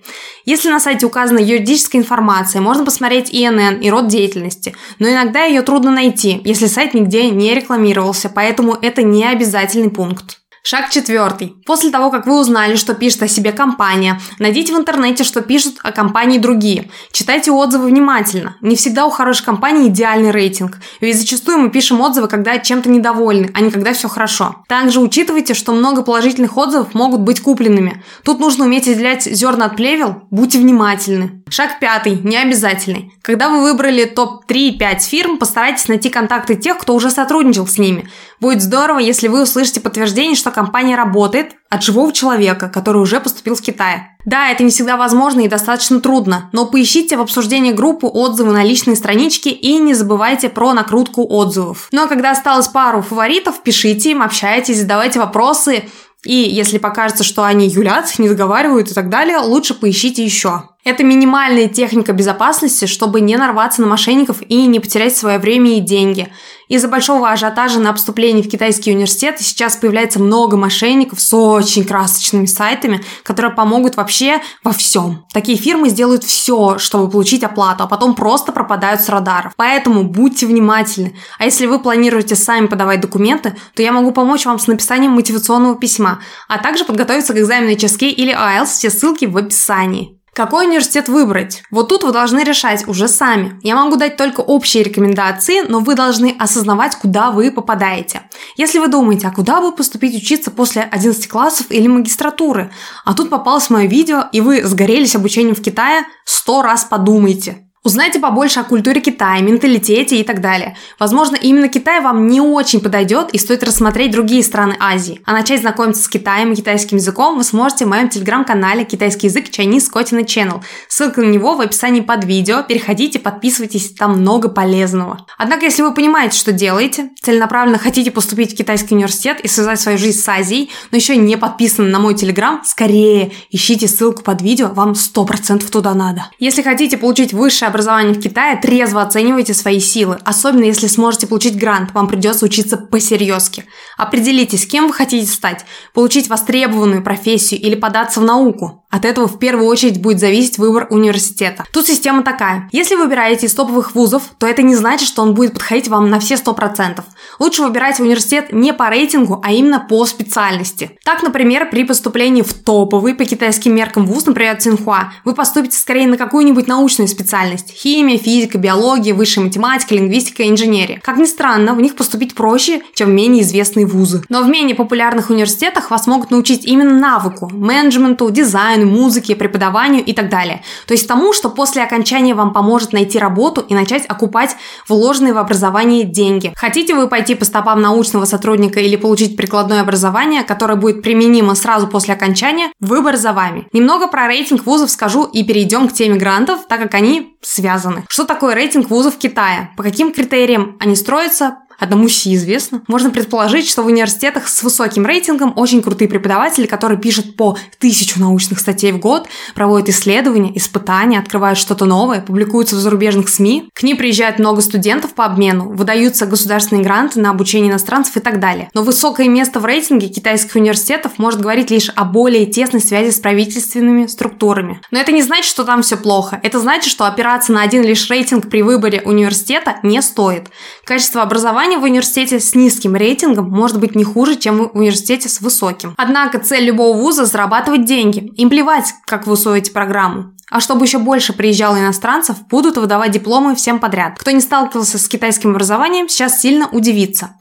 Если 0.46 0.70
на 0.70 0.80
сайте 0.80 1.06
указана 1.06 1.40
юридическая 1.40 2.02
информация, 2.02 2.62
можно 2.62 2.86
посмотреть 2.86 3.30
ИНН 3.32 3.67
и 3.76 3.90
род 3.90 4.08
деятельности, 4.08 4.76
но 5.00 5.10
иногда 5.10 5.44
ее 5.44 5.62
трудно 5.62 5.92
найти, 5.92 6.42
если 6.44 6.68
сайт 6.68 6.94
нигде 6.94 7.30
не 7.30 7.54
рекламировался, 7.54 8.30
поэтому 8.30 8.78
это 8.82 9.04
не 9.04 9.26
обязательный 9.26 9.90
пункт. 9.90 10.40
Шаг 10.70 10.90
четвертый. 10.90 11.56
После 11.66 11.92
того, 11.92 12.12
как 12.12 12.26
вы 12.28 12.38
узнали, 12.38 12.76
что 12.76 12.94
пишет 12.94 13.24
о 13.24 13.30
себе 13.30 13.54
компания, 13.54 14.20
найдите 14.38 14.74
в 14.74 14.78
интернете, 14.78 15.24
что 15.24 15.40
пишут 15.40 15.76
о 15.82 15.94
компании 15.94 16.40
другие. 16.40 16.92
Читайте 17.14 17.52
отзывы 17.52 17.88
внимательно. 17.88 18.58
Не 18.60 18.76
всегда 18.76 19.06
у 19.06 19.10
хорошей 19.10 19.46
компании 19.46 19.88
идеальный 19.88 20.32
рейтинг. 20.32 20.80
Ведь 21.00 21.18
зачастую 21.18 21.60
мы 21.60 21.70
пишем 21.70 22.02
отзывы, 22.02 22.28
когда 22.28 22.60
чем-то 22.60 22.90
недовольны, 22.90 23.50
а 23.54 23.62
не 23.62 23.72
когда 23.72 23.94
все 23.94 24.10
хорошо. 24.10 24.58
Также 24.68 25.00
учитывайте, 25.00 25.54
что 25.54 25.72
много 25.72 26.02
положительных 26.02 26.58
отзывов 26.58 26.94
могут 26.94 27.22
быть 27.22 27.40
купленными. 27.40 28.04
Тут 28.26 28.42
нужно 28.42 28.66
уметь 28.66 28.90
отделять 28.90 29.24
зерна 29.24 29.68
от 29.68 29.78
плевел. 29.78 30.24
Будьте 30.32 30.60
внимательны. 30.60 31.44
Шаг 31.50 31.80
пятый. 31.80 32.20
Не 32.24 32.36
обязательный. 32.36 33.14
Когда 33.22 33.48
вы 33.48 33.62
выбрали 33.62 34.04
топ-3 34.04 34.58
и 34.58 34.78
5 34.78 35.04
фирм, 35.04 35.38
постарайтесь 35.38 35.88
найти 35.88 36.10
контакты 36.10 36.56
тех, 36.56 36.78
кто 36.78 36.94
уже 36.94 37.10
сотрудничал 37.10 37.68
с 37.68 37.78
ними. 37.78 38.10
Будет 38.42 38.62
здорово, 38.62 39.00
если 39.00 39.30
вы 39.30 39.44
услышите 39.44 39.80
подтверждение, 39.80 40.36
что 40.36 40.52
компания 40.58 40.96
работает 40.96 41.52
от 41.70 41.84
живого 41.84 42.12
человека, 42.12 42.68
который 42.68 43.00
уже 43.00 43.20
поступил 43.20 43.54
в 43.54 43.62
Китай. 43.62 44.08
Да, 44.26 44.50
это 44.50 44.64
не 44.64 44.72
всегда 44.72 44.98
возможно 44.98 45.42
и 45.42 45.48
достаточно 45.48 46.02
трудно, 46.02 46.50
но 46.52 46.66
поищите 46.66 47.16
в 47.16 47.22
обсуждении 47.22 47.74
группы 47.74 48.08
отзывы 48.08 48.54
на 48.54 48.64
личной 48.64 48.96
страничке 48.96 49.52
и 49.52 49.78
не 49.78 49.94
забывайте 49.94 50.50
про 50.50 50.74
накрутку 50.74 51.28
отзывов. 51.30 51.90
Ну 51.92 52.06
а 52.06 52.08
когда 52.08 52.32
осталось 52.32 52.70
пару 52.70 53.04
фаворитов, 53.04 53.62
пишите 53.62 54.12
им, 54.12 54.24
общайтесь, 54.24 54.80
задавайте 54.80 55.20
вопросы, 55.20 55.84
и 56.26 56.34
если 56.34 56.80
покажется, 56.80 57.24
что 57.24 57.44
они 57.44 57.68
юлят, 57.68 58.18
не 58.18 58.28
договаривают 58.28 58.90
и 58.90 58.96
так 58.96 59.10
далее, 59.10 59.38
лучше 59.38 59.76
поищите 59.76 60.26
еще. 60.26 60.64
Это 60.88 61.04
минимальная 61.04 61.68
техника 61.68 62.14
безопасности, 62.14 62.86
чтобы 62.86 63.20
не 63.20 63.36
нарваться 63.36 63.82
на 63.82 63.88
мошенников 63.88 64.38
и 64.42 64.66
не 64.68 64.80
потерять 64.80 65.18
свое 65.18 65.38
время 65.38 65.76
и 65.76 65.82
деньги. 65.82 66.32
Из-за 66.70 66.88
большого 66.88 67.30
ажиотажа 67.30 67.82
на 67.82 67.92
поступление 67.92 68.42
в 68.42 68.48
китайские 68.48 68.96
университеты 68.96 69.44
сейчас 69.44 69.76
появляется 69.76 70.22
много 70.22 70.56
мошенников 70.56 71.20
с 71.20 71.34
очень 71.34 71.84
красочными 71.84 72.46
сайтами, 72.46 73.04
которые 73.24 73.52
помогут 73.52 73.98
вообще 73.98 74.40
во 74.64 74.72
всем. 74.72 75.26
Такие 75.34 75.58
фирмы 75.58 75.90
сделают 75.90 76.24
все, 76.24 76.78
чтобы 76.78 77.12
получить 77.12 77.44
оплату, 77.44 77.84
а 77.84 77.88
потом 77.88 78.16
просто 78.16 78.54
пропадают 78.54 79.02
с 79.02 79.10
радаров. 79.10 79.52
Поэтому 79.58 80.04
будьте 80.04 80.46
внимательны. 80.46 81.18
А 81.38 81.44
если 81.44 81.66
вы 81.66 81.80
планируете 81.80 82.38
сами 82.38 82.68
подавать 82.68 83.02
документы, 83.02 83.58
то 83.76 83.82
я 83.82 83.92
могу 83.92 84.14
помочь 84.14 84.46
вам 84.46 84.58
с 84.58 84.68
написанием 84.68 85.12
мотивационного 85.12 85.76
письма, 85.76 86.22
а 86.48 86.60
также 86.60 86.86
подготовиться 86.86 87.34
к 87.34 87.38
экзамену 87.38 87.74
HSK 87.74 88.08
или 88.08 88.34
IELTS, 88.34 88.68
все 88.68 88.90
ссылки 88.90 89.26
в 89.26 89.36
описании. 89.36 90.17
Какой 90.38 90.68
университет 90.68 91.10
выбрать? 91.10 91.64
Вот 91.72 91.90
тут 91.90 92.04
вы 92.04 92.12
должны 92.12 92.44
решать 92.44 92.88
уже 92.88 93.08
сами. 93.08 93.60
Я 93.64 93.76
могу 93.76 93.96
дать 93.96 94.18
только 94.18 94.42
общие 94.42 94.84
рекомендации, 94.84 95.62
но 95.68 95.80
вы 95.80 95.96
должны 95.96 96.36
осознавать, 96.38 96.96
куда 96.96 97.32
вы 97.32 97.52
попадаете. 97.52 98.22
Если 98.56 98.78
вы 98.78 98.88
думаете, 98.88 99.26
а 99.26 99.32
куда 99.32 99.62
бы 99.62 99.72
поступить 99.72 100.16
учиться 100.16 100.52
после 100.52 100.84
11 100.84 101.28
классов 101.28 101.66
или 101.72 101.88
магистратуры, 101.88 102.72
а 103.04 103.16
тут 103.16 103.32
попалось 103.32 103.72
мое 103.72 103.88
видео, 103.88 104.26
и 104.32 104.40
вы 104.42 104.64
сгорелись 104.64 105.16
обучением 105.16 105.56
в 105.56 105.62
Китае, 105.64 106.06
сто 106.24 106.62
раз 106.62 106.84
подумайте. 106.84 107.67
Узнайте 107.88 108.20
побольше 108.20 108.60
о 108.60 108.66
культуре 108.66 109.00
Китая, 109.00 109.40
менталитете 109.42 110.20
и 110.20 110.24
так 110.26 110.42
далее. 110.42 110.76
Возможно, 111.00 111.38
именно 111.38 111.70
Китай 111.70 112.02
вам 112.02 112.28
не 112.28 112.42
очень 112.42 112.82
подойдет 112.82 113.30
и 113.32 113.38
стоит 113.38 113.64
рассмотреть 113.64 114.12
другие 114.12 114.44
страны 114.44 114.76
Азии. 114.78 115.22
А 115.24 115.32
начать 115.32 115.62
знакомиться 115.62 116.04
с 116.04 116.10
Китаем 116.10 116.52
и 116.52 116.56
китайским 116.58 116.98
языком 116.98 117.38
вы 117.38 117.46
сможете 117.46 117.86
в 117.86 117.88
моем 117.88 118.10
телеграм-канале 118.10 118.84
«Китайский 118.84 119.28
язык 119.28 119.46
Chinese 119.46 119.86
Kotina 119.90 120.26
Channel». 120.26 120.62
Ссылка 120.90 121.22
на 121.22 121.30
него 121.30 121.56
в 121.56 121.62
описании 121.62 122.02
под 122.02 122.26
видео. 122.26 122.62
Переходите, 122.62 123.20
подписывайтесь, 123.20 123.94
там 123.94 124.20
много 124.20 124.50
полезного. 124.50 125.26
Однако, 125.38 125.64
если 125.64 125.82
вы 125.82 125.94
понимаете, 125.94 126.38
что 126.38 126.52
делаете, 126.52 127.12
целенаправленно 127.22 127.78
хотите 127.78 128.12
поступить 128.12 128.52
в 128.52 128.58
китайский 128.58 128.96
университет 128.96 129.40
и 129.40 129.48
связать 129.48 129.80
свою 129.80 129.98
жизнь 129.98 130.20
с 130.20 130.28
Азией, 130.28 130.72
но 130.92 130.98
еще 130.98 131.16
не 131.16 131.38
подписаны 131.38 131.88
на 131.88 132.00
мой 132.00 132.16
телеграм, 132.16 132.62
скорее 132.66 133.32
ищите 133.50 133.88
ссылку 133.88 134.24
под 134.24 134.42
видео, 134.42 134.74
вам 134.74 134.92
100% 134.92 135.66
туда 135.70 135.94
надо. 135.94 136.26
Если 136.38 136.62
хотите 136.62 136.98
получить 136.98 137.32
высшее 137.32 137.70
образования 137.78 138.14
в 138.14 138.20
Китае, 138.20 138.58
трезво 138.60 139.04
оценивайте 139.04 139.54
свои 139.54 139.80
силы. 139.80 140.18
Особенно 140.26 140.64
если 140.64 140.88
сможете 140.88 141.28
получить 141.28 141.58
грант, 141.58 141.92
вам 141.94 142.08
придется 142.08 142.44
учиться 142.46 142.76
посерьезки. 142.76 143.66
Определитесь, 143.98 144.66
кем 144.66 144.88
вы 144.88 144.94
хотите 144.94 145.32
стать. 145.32 145.64
Получить 145.94 146.28
востребованную 146.28 147.04
профессию 147.04 147.62
или 147.62 147.76
податься 147.76 148.20
в 148.20 148.24
науку. 148.24 148.87
От 148.90 149.04
этого 149.04 149.28
в 149.28 149.38
первую 149.38 149.68
очередь 149.68 150.02
будет 150.02 150.20
зависеть 150.20 150.58
выбор 150.58 150.88
университета. 150.90 151.66
Тут 151.74 151.88
система 151.88 152.24
такая. 152.24 152.70
Если 152.72 152.96
вы 152.96 153.04
выбираете 153.04 153.48
из 153.48 153.54
топовых 153.54 153.96
вузов, 153.96 154.24
то 154.38 154.48
это 154.48 154.62
не 154.62 154.76
значит, 154.76 155.08
что 155.08 155.22
он 155.22 155.34
будет 155.34 155.54
подходить 155.54 155.88
вам 155.88 156.10
на 156.10 156.20
все 156.20 156.36
100%. 156.36 157.02
Лучше 157.40 157.64
выбирать 157.64 158.00
университет 158.00 158.54
не 158.54 158.74
по 158.74 158.90
рейтингу, 158.90 159.42
а 159.44 159.52
именно 159.52 159.80
по 159.80 160.06
специальности. 160.06 160.98
Так, 161.04 161.22
например, 161.22 161.70
при 161.70 161.84
поступлении 161.84 162.42
в 162.42 162.54
топовый 162.54 163.14
по 163.14 163.26
китайским 163.26 163.76
меркам 163.76 164.06
вуз, 164.06 164.26
например, 164.26 164.58
Цинхуа, 164.58 165.12
вы 165.26 165.34
поступите 165.34 165.78
скорее 165.78 166.08
на 166.08 166.18
какую-нибудь 166.18 166.68
научную 166.68 167.08
специальность. 167.08 167.72
Химия, 167.72 168.18
физика, 168.18 168.58
биология, 168.58 169.14
высшая 169.14 169.42
математика, 169.42 169.96
лингвистика, 169.96 170.48
инженерия. 170.48 171.02
Как 171.04 171.18
ни 171.18 171.26
странно, 171.26 171.74
в 171.74 171.82
них 171.82 171.96
поступить 171.96 172.36
проще, 172.36 172.82
чем 172.94 173.10
в 173.10 173.14
менее 173.14 173.44
известные 173.44 173.86
вузы. 173.86 174.24
Но 174.30 174.44
в 174.44 174.48
менее 174.48 174.76
популярных 174.76 175.30
университетах 175.30 175.92
вас 175.92 176.08
могут 176.08 176.32
научить 176.32 176.66
именно 176.66 176.98
навыку, 176.98 177.50
менеджменту, 177.54 178.30
дизайну, 178.32 178.77
музыке, 178.86 179.36
преподаванию 179.36 180.04
и 180.04 180.14
так 180.14 180.30
далее. 180.30 180.62
То 180.86 180.94
есть 180.94 181.08
тому, 181.08 181.34
что 181.34 181.50
после 181.50 181.84
окончания 181.84 182.34
вам 182.34 182.54
поможет 182.54 182.94
найти 182.94 183.20
работу 183.20 183.62
и 183.62 183.74
начать 183.74 184.06
окупать 184.08 184.56
вложенные 184.88 185.34
в 185.34 185.38
образование 185.38 186.04
деньги. 186.04 186.54
Хотите 186.56 186.96
вы 186.96 187.08
пойти 187.08 187.36
по 187.36 187.46
стопам 187.46 187.82
научного 187.82 188.26
сотрудника 188.26 188.80
или 188.80 188.96
получить 188.96 189.38
прикладное 189.38 189.82
образование, 189.82 190.44
которое 190.44 190.76
будет 190.76 191.02
применимо 191.02 191.56
сразу 191.56 191.88
после 191.88 192.14
окончания, 192.14 192.72
выбор 192.80 193.18
за 193.18 193.34
вами. 193.34 193.68
Немного 193.74 194.08
про 194.08 194.28
рейтинг 194.28 194.66
вузов 194.66 194.92
скажу 194.92 195.24
и 195.24 195.44
перейдем 195.44 195.88
к 195.88 195.94
теме 195.94 196.18
грантов, 196.18 196.68
так 196.68 196.82
как 196.82 196.94
они 196.94 197.38
связаны. 197.42 198.04
Что 198.10 198.26
такое 198.26 198.56
рейтинг 198.56 198.90
вузов 198.90 199.18
Китая? 199.18 199.72
По 199.78 199.84
каким 199.84 200.12
критериям 200.12 200.78
они 200.80 200.96
строятся? 200.96 201.58
Одному 201.78 202.10
си 202.10 202.36
известно. 202.36 202.82
Можно 202.88 203.10
предположить, 203.10 203.68
что 203.68 203.84
в 203.84 203.88
университетах 203.88 204.48
с 204.48 204.64
высоким 204.64 205.06
рейтингом 205.06 205.54
очень 205.56 205.82
крутые 205.82 206.08
преподаватели, 206.08 206.66
которые 206.66 207.00
пишут 207.00 207.36
по 207.36 207.58
тысячу 207.80 208.20
научных 208.20 208.60
статей 208.60 208.92
в 208.92 209.00
год, 209.00 209.28
проводят 209.56 209.90
исследования, 209.90 210.56
испытания, 210.58 211.20
открывают 211.20 211.58
что-то 211.58 211.86
новое, 211.86 212.22
публикуются 212.22 212.76
в 212.76 212.80
зарубежных 212.80 213.30
СМИ. 213.30 213.70
К 213.74 213.84
ним 213.84 213.98
приезжает 213.98 214.40
много 214.40 214.62
студентов 214.62 215.14
по 215.14 215.26
обмену, 215.26 215.70
выдаются 215.70 216.26
государственные 216.26 216.84
гранты 216.84 217.20
на 217.20 217.30
обучение 217.30 217.72
иностранцев 217.72 218.18
и 218.18 218.20
так 218.20 218.40
далее. 218.40 218.70
Но 218.74 218.84
высокое 218.84 219.28
место 219.28 219.60
в 219.60 219.66
рейтинге 219.66 220.08
китайских 220.08 220.56
университетов 220.56 221.14
может 221.18 221.42
говорить 221.42 221.70
лишь 221.72 221.90
о 221.96 222.06
более 222.06 222.46
тесной 222.46 222.82
связи 222.82 223.12
с 223.12 223.20
правительственными 223.20 224.08
структурами. 224.08 224.82
Но 224.92 225.00
это 225.00 225.12
не 225.12 225.22
значит, 225.22 225.46
что 225.46 225.64
там 225.64 225.82
все 225.82 225.98
плохо. 225.98 226.40
Это 226.44 226.60
значит, 226.60 226.90
что 226.90 227.06
опираться 227.06 227.52
на 227.52 227.62
один 227.62 227.84
лишь 227.84 228.10
рейтинг 228.10 228.50
при 228.50 228.62
выборе 228.62 229.02
университета 229.04 229.78
не 229.84 230.02
стоит. 230.02 230.50
Качество 230.86 231.22
образования 231.22 231.67
образование 231.68 231.80
в 231.80 231.84
университете 231.84 232.40
с 232.40 232.56
низким 232.56 232.96
рейтингом 232.96 233.50
может 233.50 233.80
быть 233.80 233.96
не 233.96 234.04
хуже, 234.04 234.36
чем 234.36 234.70
в 234.70 234.78
университете 234.78 235.28
с 235.30 235.42
высоким. 235.42 235.94
Однако 235.98 236.40
цель 236.40 236.66
любого 236.66 236.98
вуза– 236.98 237.26
зарабатывать 237.26 237.86
деньги. 237.86 238.32
Им 238.38 238.50
плевать, 238.50 238.94
как 239.06 239.28
вы 239.28 239.34
усвоите 239.34 239.72
программу. 239.72 240.32
А 240.50 240.62
чтобы 240.62 240.86
еще 240.86 240.98
больше 240.98 241.34
приезжало 241.34 241.78
иностранцев, 241.78 242.38
будут 242.48 242.78
выдавать 242.78 243.12
дипломы 243.12 243.54
всем 243.54 243.80
подряд. 243.80 244.18
Кто 244.18 244.32
не 244.32 244.40
сталкивался 244.40 244.98
с 244.98 245.10
китайским 245.10 245.50
образованием, 245.52 246.08
сейчас 246.08 246.40
сильно 246.40 246.70
удивится. 246.70 247.32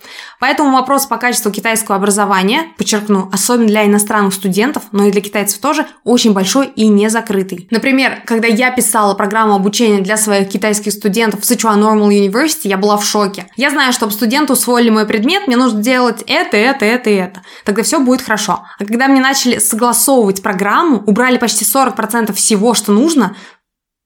Поэтому 0.41 0.73
вопрос 0.73 1.07
по 1.07 1.17
качеству 1.17 1.53
китайского 1.53 1.97
образования, 1.97 2.65
подчеркну, 2.77 3.31
особенно 3.33 3.69
для 3.69 3.87
иностранных 3.87 4.35
студентов, 4.35 4.83
но 4.91 5.05
и 5.05 5.13
для 5.13 5.21
китайцев 5.21 5.61
тоже, 5.61 5.87
очень 6.03 6.33
большой 6.33 6.67
и 6.67 6.89
не 6.89 7.09
закрытый. 7.09 7.69
Например, 7.71 8.23
когда 8.27 8.49
я 8.49 8.73
писала 8.73 9.15
программу 9.15 9.55
обучения 9.55 10.01
для 10.01 10.17
своих 10.17 10.49
китайских 10.49 10.93
студентов 10.93 11.43
в 11.43 11.45
Sichuan 11.45 11.79
Normal 11.79 12.09
University, 12.09 12.63
я 12.65 12.77
была 12.77 12.97
в 12.97 13.05
шоке. 13.05 13.47
Я 13.57 13.71
знаю, 13.71 13.93
чтобы 13.93 14.13
студенты 14.13 14.53
усвоили 14.53 14.91
мой 14.91 15.07
предмет, 15.07 15.47
мне 15.47 15.57
нужно 15.57 15.81
делать 15.81 16.25
это, 16.27 16.57
это, 16.57 16.85
это 16.85 17.11
и 17.11 17.15
это. 17.15 17.43
Тогда 17.65 17.85
все 17.85 18.01
будет 18.01 18.23
хорошо. 18.23 18.65
А 18.79 18.85
когда 18.85 19.07
мне 19.07 19.21
начали 19.21 19.59
согласовывать 19.59 20.43
программу, 20.43 21.05
убрали 21.07 21.39
почти 21.39 21.65
40% 21.65 22.33
всего, 22.33 22.75
что 22.75 22.96
нужно, 22.97 23.37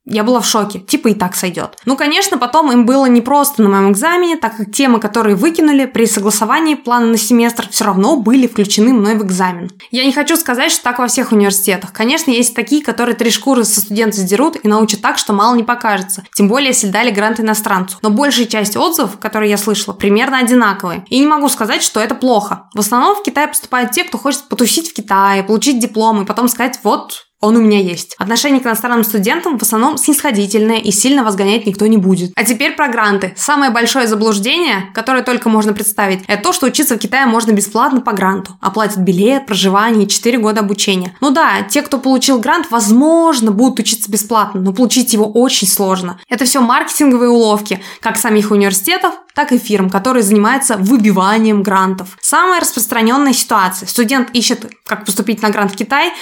я 0.06 0.24
была 0.24 0.40
в 0.40 0.46
шоке, 0.46 0.80
типа 0.80 1.08
и 1.08 1.14
так 1.14 1.36
сойдет. 1.36 1.76
Ну, 1.84 1.96
конечно, 1.96 2.38
потом 2.38 2.72
им 2.72 2.86
было 2.86 3.06
непросто 3.06 3.62
на 3.62 3.68
моем 3.68 3.92
экзамене, 3.92 4.36
так 4.36 4.56
как 4.56 4.72
темы, 4.72 4.98
которые 4.98 5.36
выкинули 5.36 5.84
при 5.84 6.06
согласовании 6.06 6.74
плана 6.74 7.06
на 7.06 7.18
семестр, 7.18 7.68
все 7.70 7.84
равно 7.84 8.16
были 8.16 8.46
включены 8.46 8.92
мной 8.92 9.16
в 9.16 9.22
экзамен. 9.22 9.70
Я 9.90 10.04
не 10.04 10.12
хочу 10.12 10.36
сказать, 10.36 10.72
что 10.72 10.82
так 10.82 10.98
во 10.98 11.06
всех 11.06 11.32
университетах. 11.32 11.92
Конечно, 11.92 12.30
есть 12.30 12.56
такие, 12.56 12.82
которые 12.82 13.14
три 13.14 13.30
шкуры 13.30 13.64
со 13.64 13.80
студентов 13.80 14.20
сдерут 14.20 14.56
и 14.62 14.66
научат 14.68 15.00
так, 15.00 15.18
что 15.18 15.32
мало 15.32 15.54
не 15.54 15.64
покажется. 15.64 16.24
Тем 16.34 16.48
более, 16.48 16.68
если 16.68 16.88
дали 16.88 17.10
грант 17.10 17.38
иностранцу. 17.38 17.98
Но 18.02 18.10
большая 18.10 18.46
часть 18.46 18.76
отзывов, 18.76 19.18
которые 19.18 19.50
я 19.50 19.58
слышала, 19.58 19.94
примерно 19.94 20.38
одинаковые. 20.38 21.04
И 21.08 21.18
не 21.18 21.26
могу 21.26 21.48
сказать, 21.48 21.82
что 21.82 22.00
это 22.00 22.14
плохо. 22.14 22.68
В 22.74 22.80
основном 22.80 23.16
в 23.16 23.22
Китай 23.22 23.46
поступают 23.46 23.92
те, 23.92 24.04
кто 24.04 24.18
хочет 24.18 24.48
потусить 24.48 24.90
в 24.90 24.94
Китае, 24.94 25.44
получить 25.44 25.78
диплом 25.78 26.22
и 26.22 26.26
потом 26.26 26.48
сказать, 26.48 26.80
вот, 26.82 27.26
он 27.40 27.56
у 27.56 27.60
меня 27.60 27.80
есть. 27.80 28.14
Отношение 28.18 28.60
к 28.60 28.66
иностранным 28.66 29.02
студентам 29.02 29.58
в 29.58 29.62
основном 29.62 29.96
снисходительное 29.96 30.78
и 30.78 30.90
сильно 30.90 31.24
возгонять 31.24 31.66
никто 31.66 31.86
не 31.86 31.96
будет. 31.96 32.32
А 32.36 32.44
теперь 32.44 32.72
про 32.72 32.88
гранты. 32.88 33.32
Самое 33.36 33.70
большое 33.70 34.06
заблуждение, 34.06 34.90
которое 34.94 35.22
только 35.22 35.48
можно 35.48 35.72
представить, 35.72 36.22
это 36.26 36.42
то, 36.42 36.52
что 36.52 36.66
учиться 36.66 36.96
в 36.96 36.98
Китае 36.98 37.26
можно 37.26 37.52
бесплатно 37.52 38.00
по 38.00 38.12
гранту. 38.12 38.56
Оплатят 38.60 38.98
билет, 38.98 39.46
проживание 39.46 40.04
и 40.04 40.08
4 40.08 40.38
года 40.38 40.60
обучения. 40.60 41.16
Ну 41.20 41.30
да, 41.30 41.62
те, 41.62 41.82
кто 41.82 41.98
получил 41.98 42.38
грант, 42.38 42.66
возможно, 42.70 43.50
будут 43.50 43.80
учиться 43.80 44.10
бесплатно, 44.10 44.60
но 44.60 44.72
получить 44.72 45.12
его 45.12 45.26
очень 45.30 45.66
сложно. 45.66 46.20
Это 46.28 46.44
все 46.44 46.60
маркетинговые 46.60 47.30
уловки, 47.30 47.80
как 48.00 48.18
самих 48.18 48.50
университетов, 48.50 49.14
так 49.34 49.52
и 49.52 49.58
фирм, 49.58 49.88
которые 49.88 50.22
занимаются 50.22 50.76
выбиванием 50.76 51.62
грантов. 51.62 52.18
Самая 52.20 52.60
распространенная 52.60 53.32
ситуация. 53.32 53.86
Студент 53.86 54.28
ищет, 54.34 54.66
как 54.84 55.06
поступить 55.06 55.40
на 55.40 55.50
грант 55.50 55.72
в 55.72 55.76
Китай, 55.76 56.12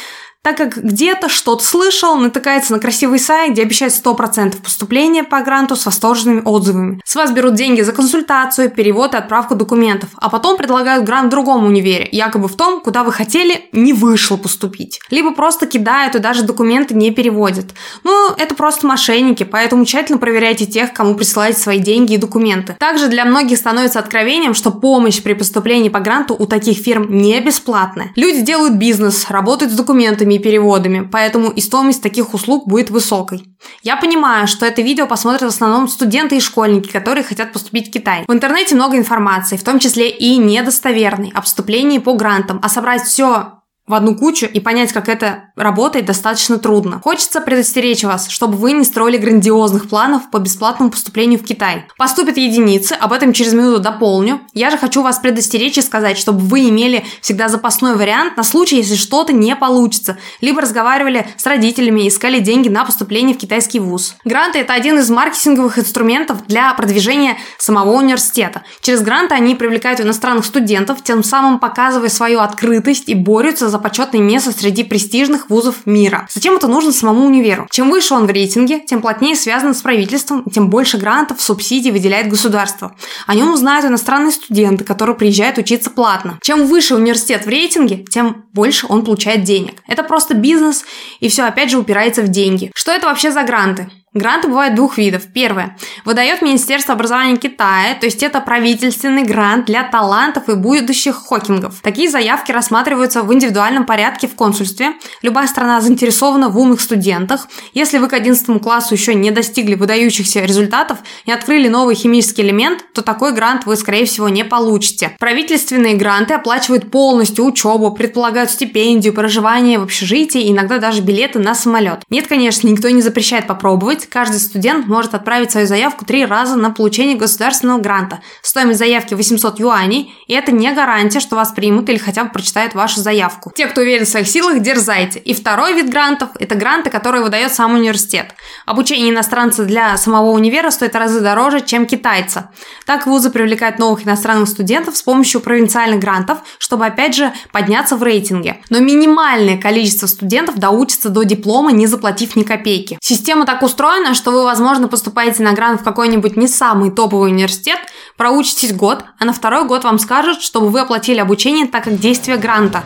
так 0.42 0.56
как 0.56 0.76
где-то 0.76 1.28
что-то 1.28 1.62
слышал, 1.62 2.16
натыкается 2.16 2.72
на 2.72 2.78
красивый 2.78 3.18
сайт, 3.18 3.52
где 3.52 3.62
обещают 3.62 3.94
100% 3.94 4.62
поступления 4.62 5.24
по 5.24 5.40
гранту 5.42 5.76
с 5.76 5.84
восторженными 5.84 6.42
отзывами. 6.44 7.00
С 7.04 7.14
вас 7.16 7.32
берут 7.32 7.54
деньги 7.54 7.82
за 7.82 7.92
консультацию, 7.92 8.70
перевод 8.70 9.14
и 9.14 9.18
отправку 9.18 9.54
документов, 9.54 10.10
а 10.16 10.30
потом 10.30 10.56
предлагают 10.56 11.04
грант 11.04 11.26
в 11.26 11.30
другом 11.30 11.66
универе, 11.66 12.08
якобы 12.12 12.48
в 12.48 12.56
том, 12.56 12.80
куда 12.80 13.04
вы 13.04 13.12
хотели, 13.12 13.68
не 13.72 13.92
вышло 13.92 14.36
поступить. 14.36 15.00
Либо 15.10 15.32
просто 15.32 15.66
кидают 15.66 16.14
и 16.14 16.18
даже 16.18 16.44
документы 16.44 16.94
не 16.94 17.10
переводят. 17.10 17.66
Ну, 18.04 18.30
это 18.36 18.54
просто 18.54 18.86
мошенники, 18.86 19.44
поэтому 19.44 19.84
тщательно 19.84 20.18
проверяйте 20.18 20.64
тех, 20.64 20.92
кому 20.92 21.14
присылаете 21.14 21.58
свои 21.60 21.78
деньги 21.78 22.14
и 22.14 22.18
документы. 22.18 22.76
Также 22.78 23.08
для 23.08 23.24
многих 23.24 23.58
становится 23.58 23.98
откровением, 23.98 24.54
что 24.54 24.70
помощь 24.70 25.22
при 25.22 25.34
поступлении 25.34 25.88
по 25.88 26.00
гранту 26.00 26.34
у 26.38 26.46
таких 26.46 26.78
фирм 26.78 27.06
не 27.10 27.38
бесплатная. 27.40 28.12
Люди 28.16 28.40
делают 28.40 28.74
бизнес, 28.74 29.26
работают 29.28 29.72
с 29.72 29.76
документами, 29.76 30.27
и 30.34 30.38
переводами, 30.38 31.08
поэтому 31.10 31.50
и 31.50 31.60
стоимость 31.60 32.02
таких 32.02 32.34
услуг 32.34 32.66
будет 32.68 32.90
высокой. 32.90 33.44
Я 33.82 33.96
понимаю, 33.96 34.46
что 34.46 34.66
это 34.66 34.82
видео 34.82 35.06
посмотрят 35.06 35.42
в 35.42 35.54
основном 35.54 35.88
студенты 35.88 36.36
и 36.36 36.40
школьники, 36.40 36.88
которые 36.90 37.24
хотят 37.24 37.52
поступить 37.52 37.88
в 37.88 37.90
Китай. 37.90 38.24
В 38.26 38.32
интернете 38.32 38.74
много 38.74 38.96
информации, 38.96 39.56
в 39.56 39.64
том 39.64 39.78
числе 39.78 40.10
и 40.10 40.36
недостоверной, 40.36 41.32
о 41.34 41.40
поступлении 41.40 41.98
по 41.98 42.14
грантам, 42.14 42.60
а 42.62 42.68
собрать 42.68 43.02
все 43.02 43.58
в 43.88 43.94
одну 43.94 44.14
кучу 44.14 44.46
и 44.46 44.60
понять, 44.60 44.92
как 44.92 45.08
это 45.08 45.47
работает, 45.58 46.06
достаточно 46.06 46.58
трудно. 46.58 47.00
Хочется 47.02 47.40
предостеречь 47.40 48.04
вас, 48.04 48.28
чтобы 48.28 48.56
вы 48.56 48.72
не 48.72 48.84
строили 48.84 49.16
грандиозных 49.16 49.88
планов 49.88 50.30
по 50.30 50.38
бесплатному 50.38 50.90
поступлению 50.90 51.38
в 51.38 51.44
Китай. 51.44 51.86
Поступят 51.96 52.36
единицы, 52.36 52.92
об 52.92 53.12
этом 53.12 53.32
через 53.32 53.52
минуту 53.52 53.80
дополню. 53.80 54.40
Я 54.52 54.70
же 54.70 54.78
хочу 54.78 55.02
вас 55.02 55.18
предостеречь 55.18 55.78
и 55.78 55.82
сказать, 55.82 56.16
чтобы 56.18 56.40
вы 56.40 56.68
имели 56.68 57.04
всегда 57.20 57.48
запасной 57.48 57.96
вариант 57.96 58.36
на 58.36 58.44
случай, 58.44 58.76
если 58.76 58.94
что-то 58.94 59.32
не 59.32 59.54
получится, 59.56 60.18
либо 60.40 60.60
разговаривали 60.60 61.26
с 61.36 61.46
родителями 61.46 62.02
и 62.02 62.08
искали 62.08 62.38
деньги 62.38 62.68
на 62.68 62.84
поступление 62.84 63.34
в 63.34 63.38
китайский 63.38 63.80
вуз. 63.80 64.16
Гранты– 64.24 64.58
это 64.60 64.72
один 64.74 64.98
из 64.98 65.10
маркетинговых 65.10 65.78
инструментов 65.78 66.46
для 66.46 66.72
продвижения 66.74 67.36
самого 67.58 67.92
университета. 67.92 68.62
Через 68.80 69.02
гранты 69.02 69.34
они 69.34 69.54
привлекают 69.54 70.00
иностранных 70.00 70.44
студентов, 70.44 71.02
тем 71.02 71.24
самым 71.24 71.58
показывая 71.58 72.08
свою 72.08 72.40
открытость 72.40 73.08
и 73.08 73.14
борются 73.14 73.68
за 73.68 73.78
почетное 73.78 74.20
место 74.20 74.52
среди 74.52 74.84
престижных 74.84 75.47
вузов 75.48 75.86
мира. 75.86 76.28
Зачем 76.30 76.56
это 76.56 76.68
нужно 76.68 76.92
самому 76.92 77.26
универу? 77.26 77.66
Чем 77.70 77.90
выше 77.90 78.14
он 78.14 78.26
в 78.26 78.30
рейтинге, 78.30 78.80
тем 78.80 79.00
плотнее 79.00 79.36
связан 79.36 79.74
с 79.74 79.82
правительством, 79.82 80.44
тем 80.44 80.70
больше 80.70 80.98
грантов, 80.98 81.40
субсидий 81.40 81.90
выделяет 81.90 82.28
государство. 82.28 82.94
О 83.26 83.34
нем 83.34 83.52
узнают 83.52 83.86
иностранные 83.86 84.32
студенты, 84.32 84.84
которые 84.84 85.16
приезжают 85.16 85.58
учиться 85.58 85.90
платно. 85.90 86.38
Чем 86.42 86.66
выше 86.66 86.94
университет 86.94 87.46
в 87.46 87.48
рейтинге, 87.48 88.04
тем 88.04 88.44
больше 88.52 88.86
он 88.88 89.04
получает 89.04 89.44
денег. 89.44 89.82
Это 89.86 90.02
просто 90.02 90.34
бизнес, 90.34 90.84
и 91.20 91.28
все 91.28 91.44
опять 91.44 91.70
же 91.70 91.78
упирается 91.78 92.22
в 92.22 92.28
деньги. 92.28 92.70
Что 92.74 92.92
это 92.92 93.06
вообще 93.06 93.30
за 93.30 93.42
гранты? 93.42 93.90
Гранты 94.18 94.48
бывают 94.48 94.74
двух 94.74 94.98
видов. 94.98 95.22
Первое. 95.32 95.76
Выдает 96.04 96.42
Министерство 96.42 96.94
образования 96.94 97.36
Китая, 97.36 97.94
то 97.94 98.06
есть 98.06 98.22
это 98.22 98.40
правительственный 98.40 99.22
грант 99.22 99.66
для 99.66 99.84
талантов 99.84 100.48
и 100.48 100.54
будущих 100.54 101.14
хокингов. 101.14 101.80
Такие 101.82 102.10
заявки 102.10 102.50
рассматриваются 102.50 103.22
в 103.22 103.32
индивидуальном 103.32 103.86
порядке 103.86 104.26
в 104.26 104.34
консульстве. 104.34 104.94
Любая 105.22 105.46
страна 105.46 105.80
заинтересована 105.80 106.48
в 106.48 106.58
умных 106.58 106.80
студентах. 106.80 107.48
Если 107.74 107.98
вы 107.98 108.08
к 108.08 108.12
11 108.12 108.60
классу 108.60 108.94
еще 108.94 109.14
не 109.14 109.30
достигли 109.30 109.76
выдающихся 109.76 110.40
результатов, 110.40 110.98
не 111.24 111.32
открыли 111.32 111.68
новый 111.68 111.94
химический 111.94 112.42
элемент, 112.42 112.84
то 112.92 113.02
такой 113.02 113.32
грант 113.32 113.66
вы, 113.66 113.76
скорее 113.76 114.04
всего, 114.04 114.28
не 114.28 114.44
получите. 114.44 115.12
Правительственные 115.20 115.94
гранты 115.94 116.34
оплачивают 116.34 116.90
полностью 116.90 117.44
учебу, 117.44 117.92
предполагают 117.92 118.50
стипендию, 118.50 119.14
проживание 119.14 119.78
в 119.78 119.84
общежитии, 119.84 120.50
иногда 120.50 120.78
даже 120.78 121.02
билеты 121.02 121.38
на 121.38 121.54
самолет. 121.54 122.00
Нет, 122.10 122.26
конечно, 122.26 122.66
никто 122.66 122.88
не 122.88 123.02
запрещает 123.02 123.46
попробовать, 123.46 124.07
каждый 124.08 124.40
студент 124.40 124.86
может 124.86 125.14
отправить 125.14 125.50
свою 125.50 125.66
заявку 125.66 126.04
три 126.04 126.24
раза 126.24 126.56
на 126.56 126.70
получение 126.70 127.16
государственного 127.16 127.80
гранта. 127.80 128.20
Стоимость 128.42 128.78
заявки 128.78 129.14
800 129.14 129.60
юаней, 129.60 130.14
и 130.26 130.34
это 130.34 130.52
не 130.52 130.72
гарантия, 130.72 131.20
что 131.20 131.36
вас 131.36 131.52
примут 131.52 131.88
или 131.88 131.98
хотя 131.98 132.24
бы 132.24 132.30
прочитают 132.30 132.74
вашу 132.74 133.00
заявку. 133.00 133.52
Те, 133.54 133.66
кто 133.66 133.80
уверен 133.80 134.04
в 134.04 134.08
своих 134.08 134.28
силах, 134.28 134.60
дерзайте. 134.60 135.18
И 135.18 135.34
второй 135.34 135.74
вид 135.74 135.90
грантов– 135.90 136.30
это 136.38 136.54
гранты, 136.54 136.90
которые 136.90 137.22
выдает 137.22 137.52
сам 137.52 137.74
университет. 137.74 138.34
Обучение 138.66 139.10
иностранца 139.10 139.64
для 139.64 139.96
самого 139.96 140.30
универа 140.30 140.70
стоит 140.70 140.94
разы 140.94 141.20
дороже, 141.20 141.60
чем 141.60 141.86
китайца. 141.86 142.50
Так 142.86 143.06
вузы 143.06 143.30
привлекают 143.30 143.78
новых 143.78 144.04
иностранных 144.04 144.48
студентов 144.48 144.96
с 144.96 145.02
помощью 145.02 145.40
провинциальных 145.40 146.00
грантов, 146.00 146.38
чтобы 146.58 146.86
опять 146.86 147.14
же 147.14 147.32
подняться 147.52 147.96
в 147.96 148.02
рейтинге. 148.02 148.60
Но 148.70 148.78
минимальное 148.80 149.58
количество 149.58 150.06
студентов 150.06 150.56
доучится 150.56 151.08
до 151.08 151.22
диплома, 151.24 151.72
не 151.72 151.86
заплатив 151.86 152.36
ни 152.36 152.42
копейки. 152.42 152.98
Система 153.00 153.46
так 153.46 153.62
устроена, 153.62 153.87
устроено, 153.88 154.14
что 154.14 154.32
вы, 154.32 154.44
возможно, 154.44 154.86
поступаете 154.86 155.42
на 155.42 155.52
грант 155.52 155.80
в 155.80 155.84
какой-нибудь 155.84 156.36
не 156.36 156.46
самый 156.46 156.90
топовый 156.90 157.30
университет, 157.30 157.78
проучитесь 158.18 158.74
год, 158.74 159.04
а 159.18 159.24
на 159.24 159.32
второй 159.32 159.66
год 159.66 159.84
вам 159.84 159.98
скажут, 159.98 160.42
чтобы 160.42 160.68
вы 160.68 160.80
оплатили 160.80 161.20
обучение, 161.20 161.66
так 161.66 161.84
как 161.84 161.98
действие 161.98 162.36
гранта 162.36 162.84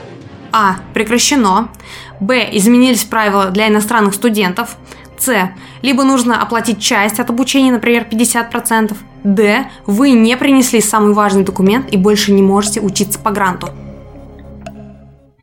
А. 0.53 0.77
Прекращено. 0.95 1.71
Б. 2.21 2.49
Изменились 2.53 3.03
правила 3.03 3.47
для 3.47 3.69
иностранных 3.69 4.15
студентов. 4.15 4.77
С. 5.19 5.51
Либо 5.83 6.05
нужно 6.05 6.41
оплатить 6.41 6.81
часть 6.81 7.19
от 7.19 7.31
обучения, 7.31 7.73
например, 7.73 8.07
50%. 8.09 8.97
Д. 9.25 9.71
Вы 9.87 10.11
не 10.11 10.37
принесли 10.37 10.81
самый 10.81 11.15
важный 11.15 11.43
документ 11.43 11.93
и 11.93 11.97
больше 11.97 12.33
не 12.33 12.43
можете 12.43 12.81
учиться 12.81 13.19
по 13.19 13.31
гранту. 13.31 13.69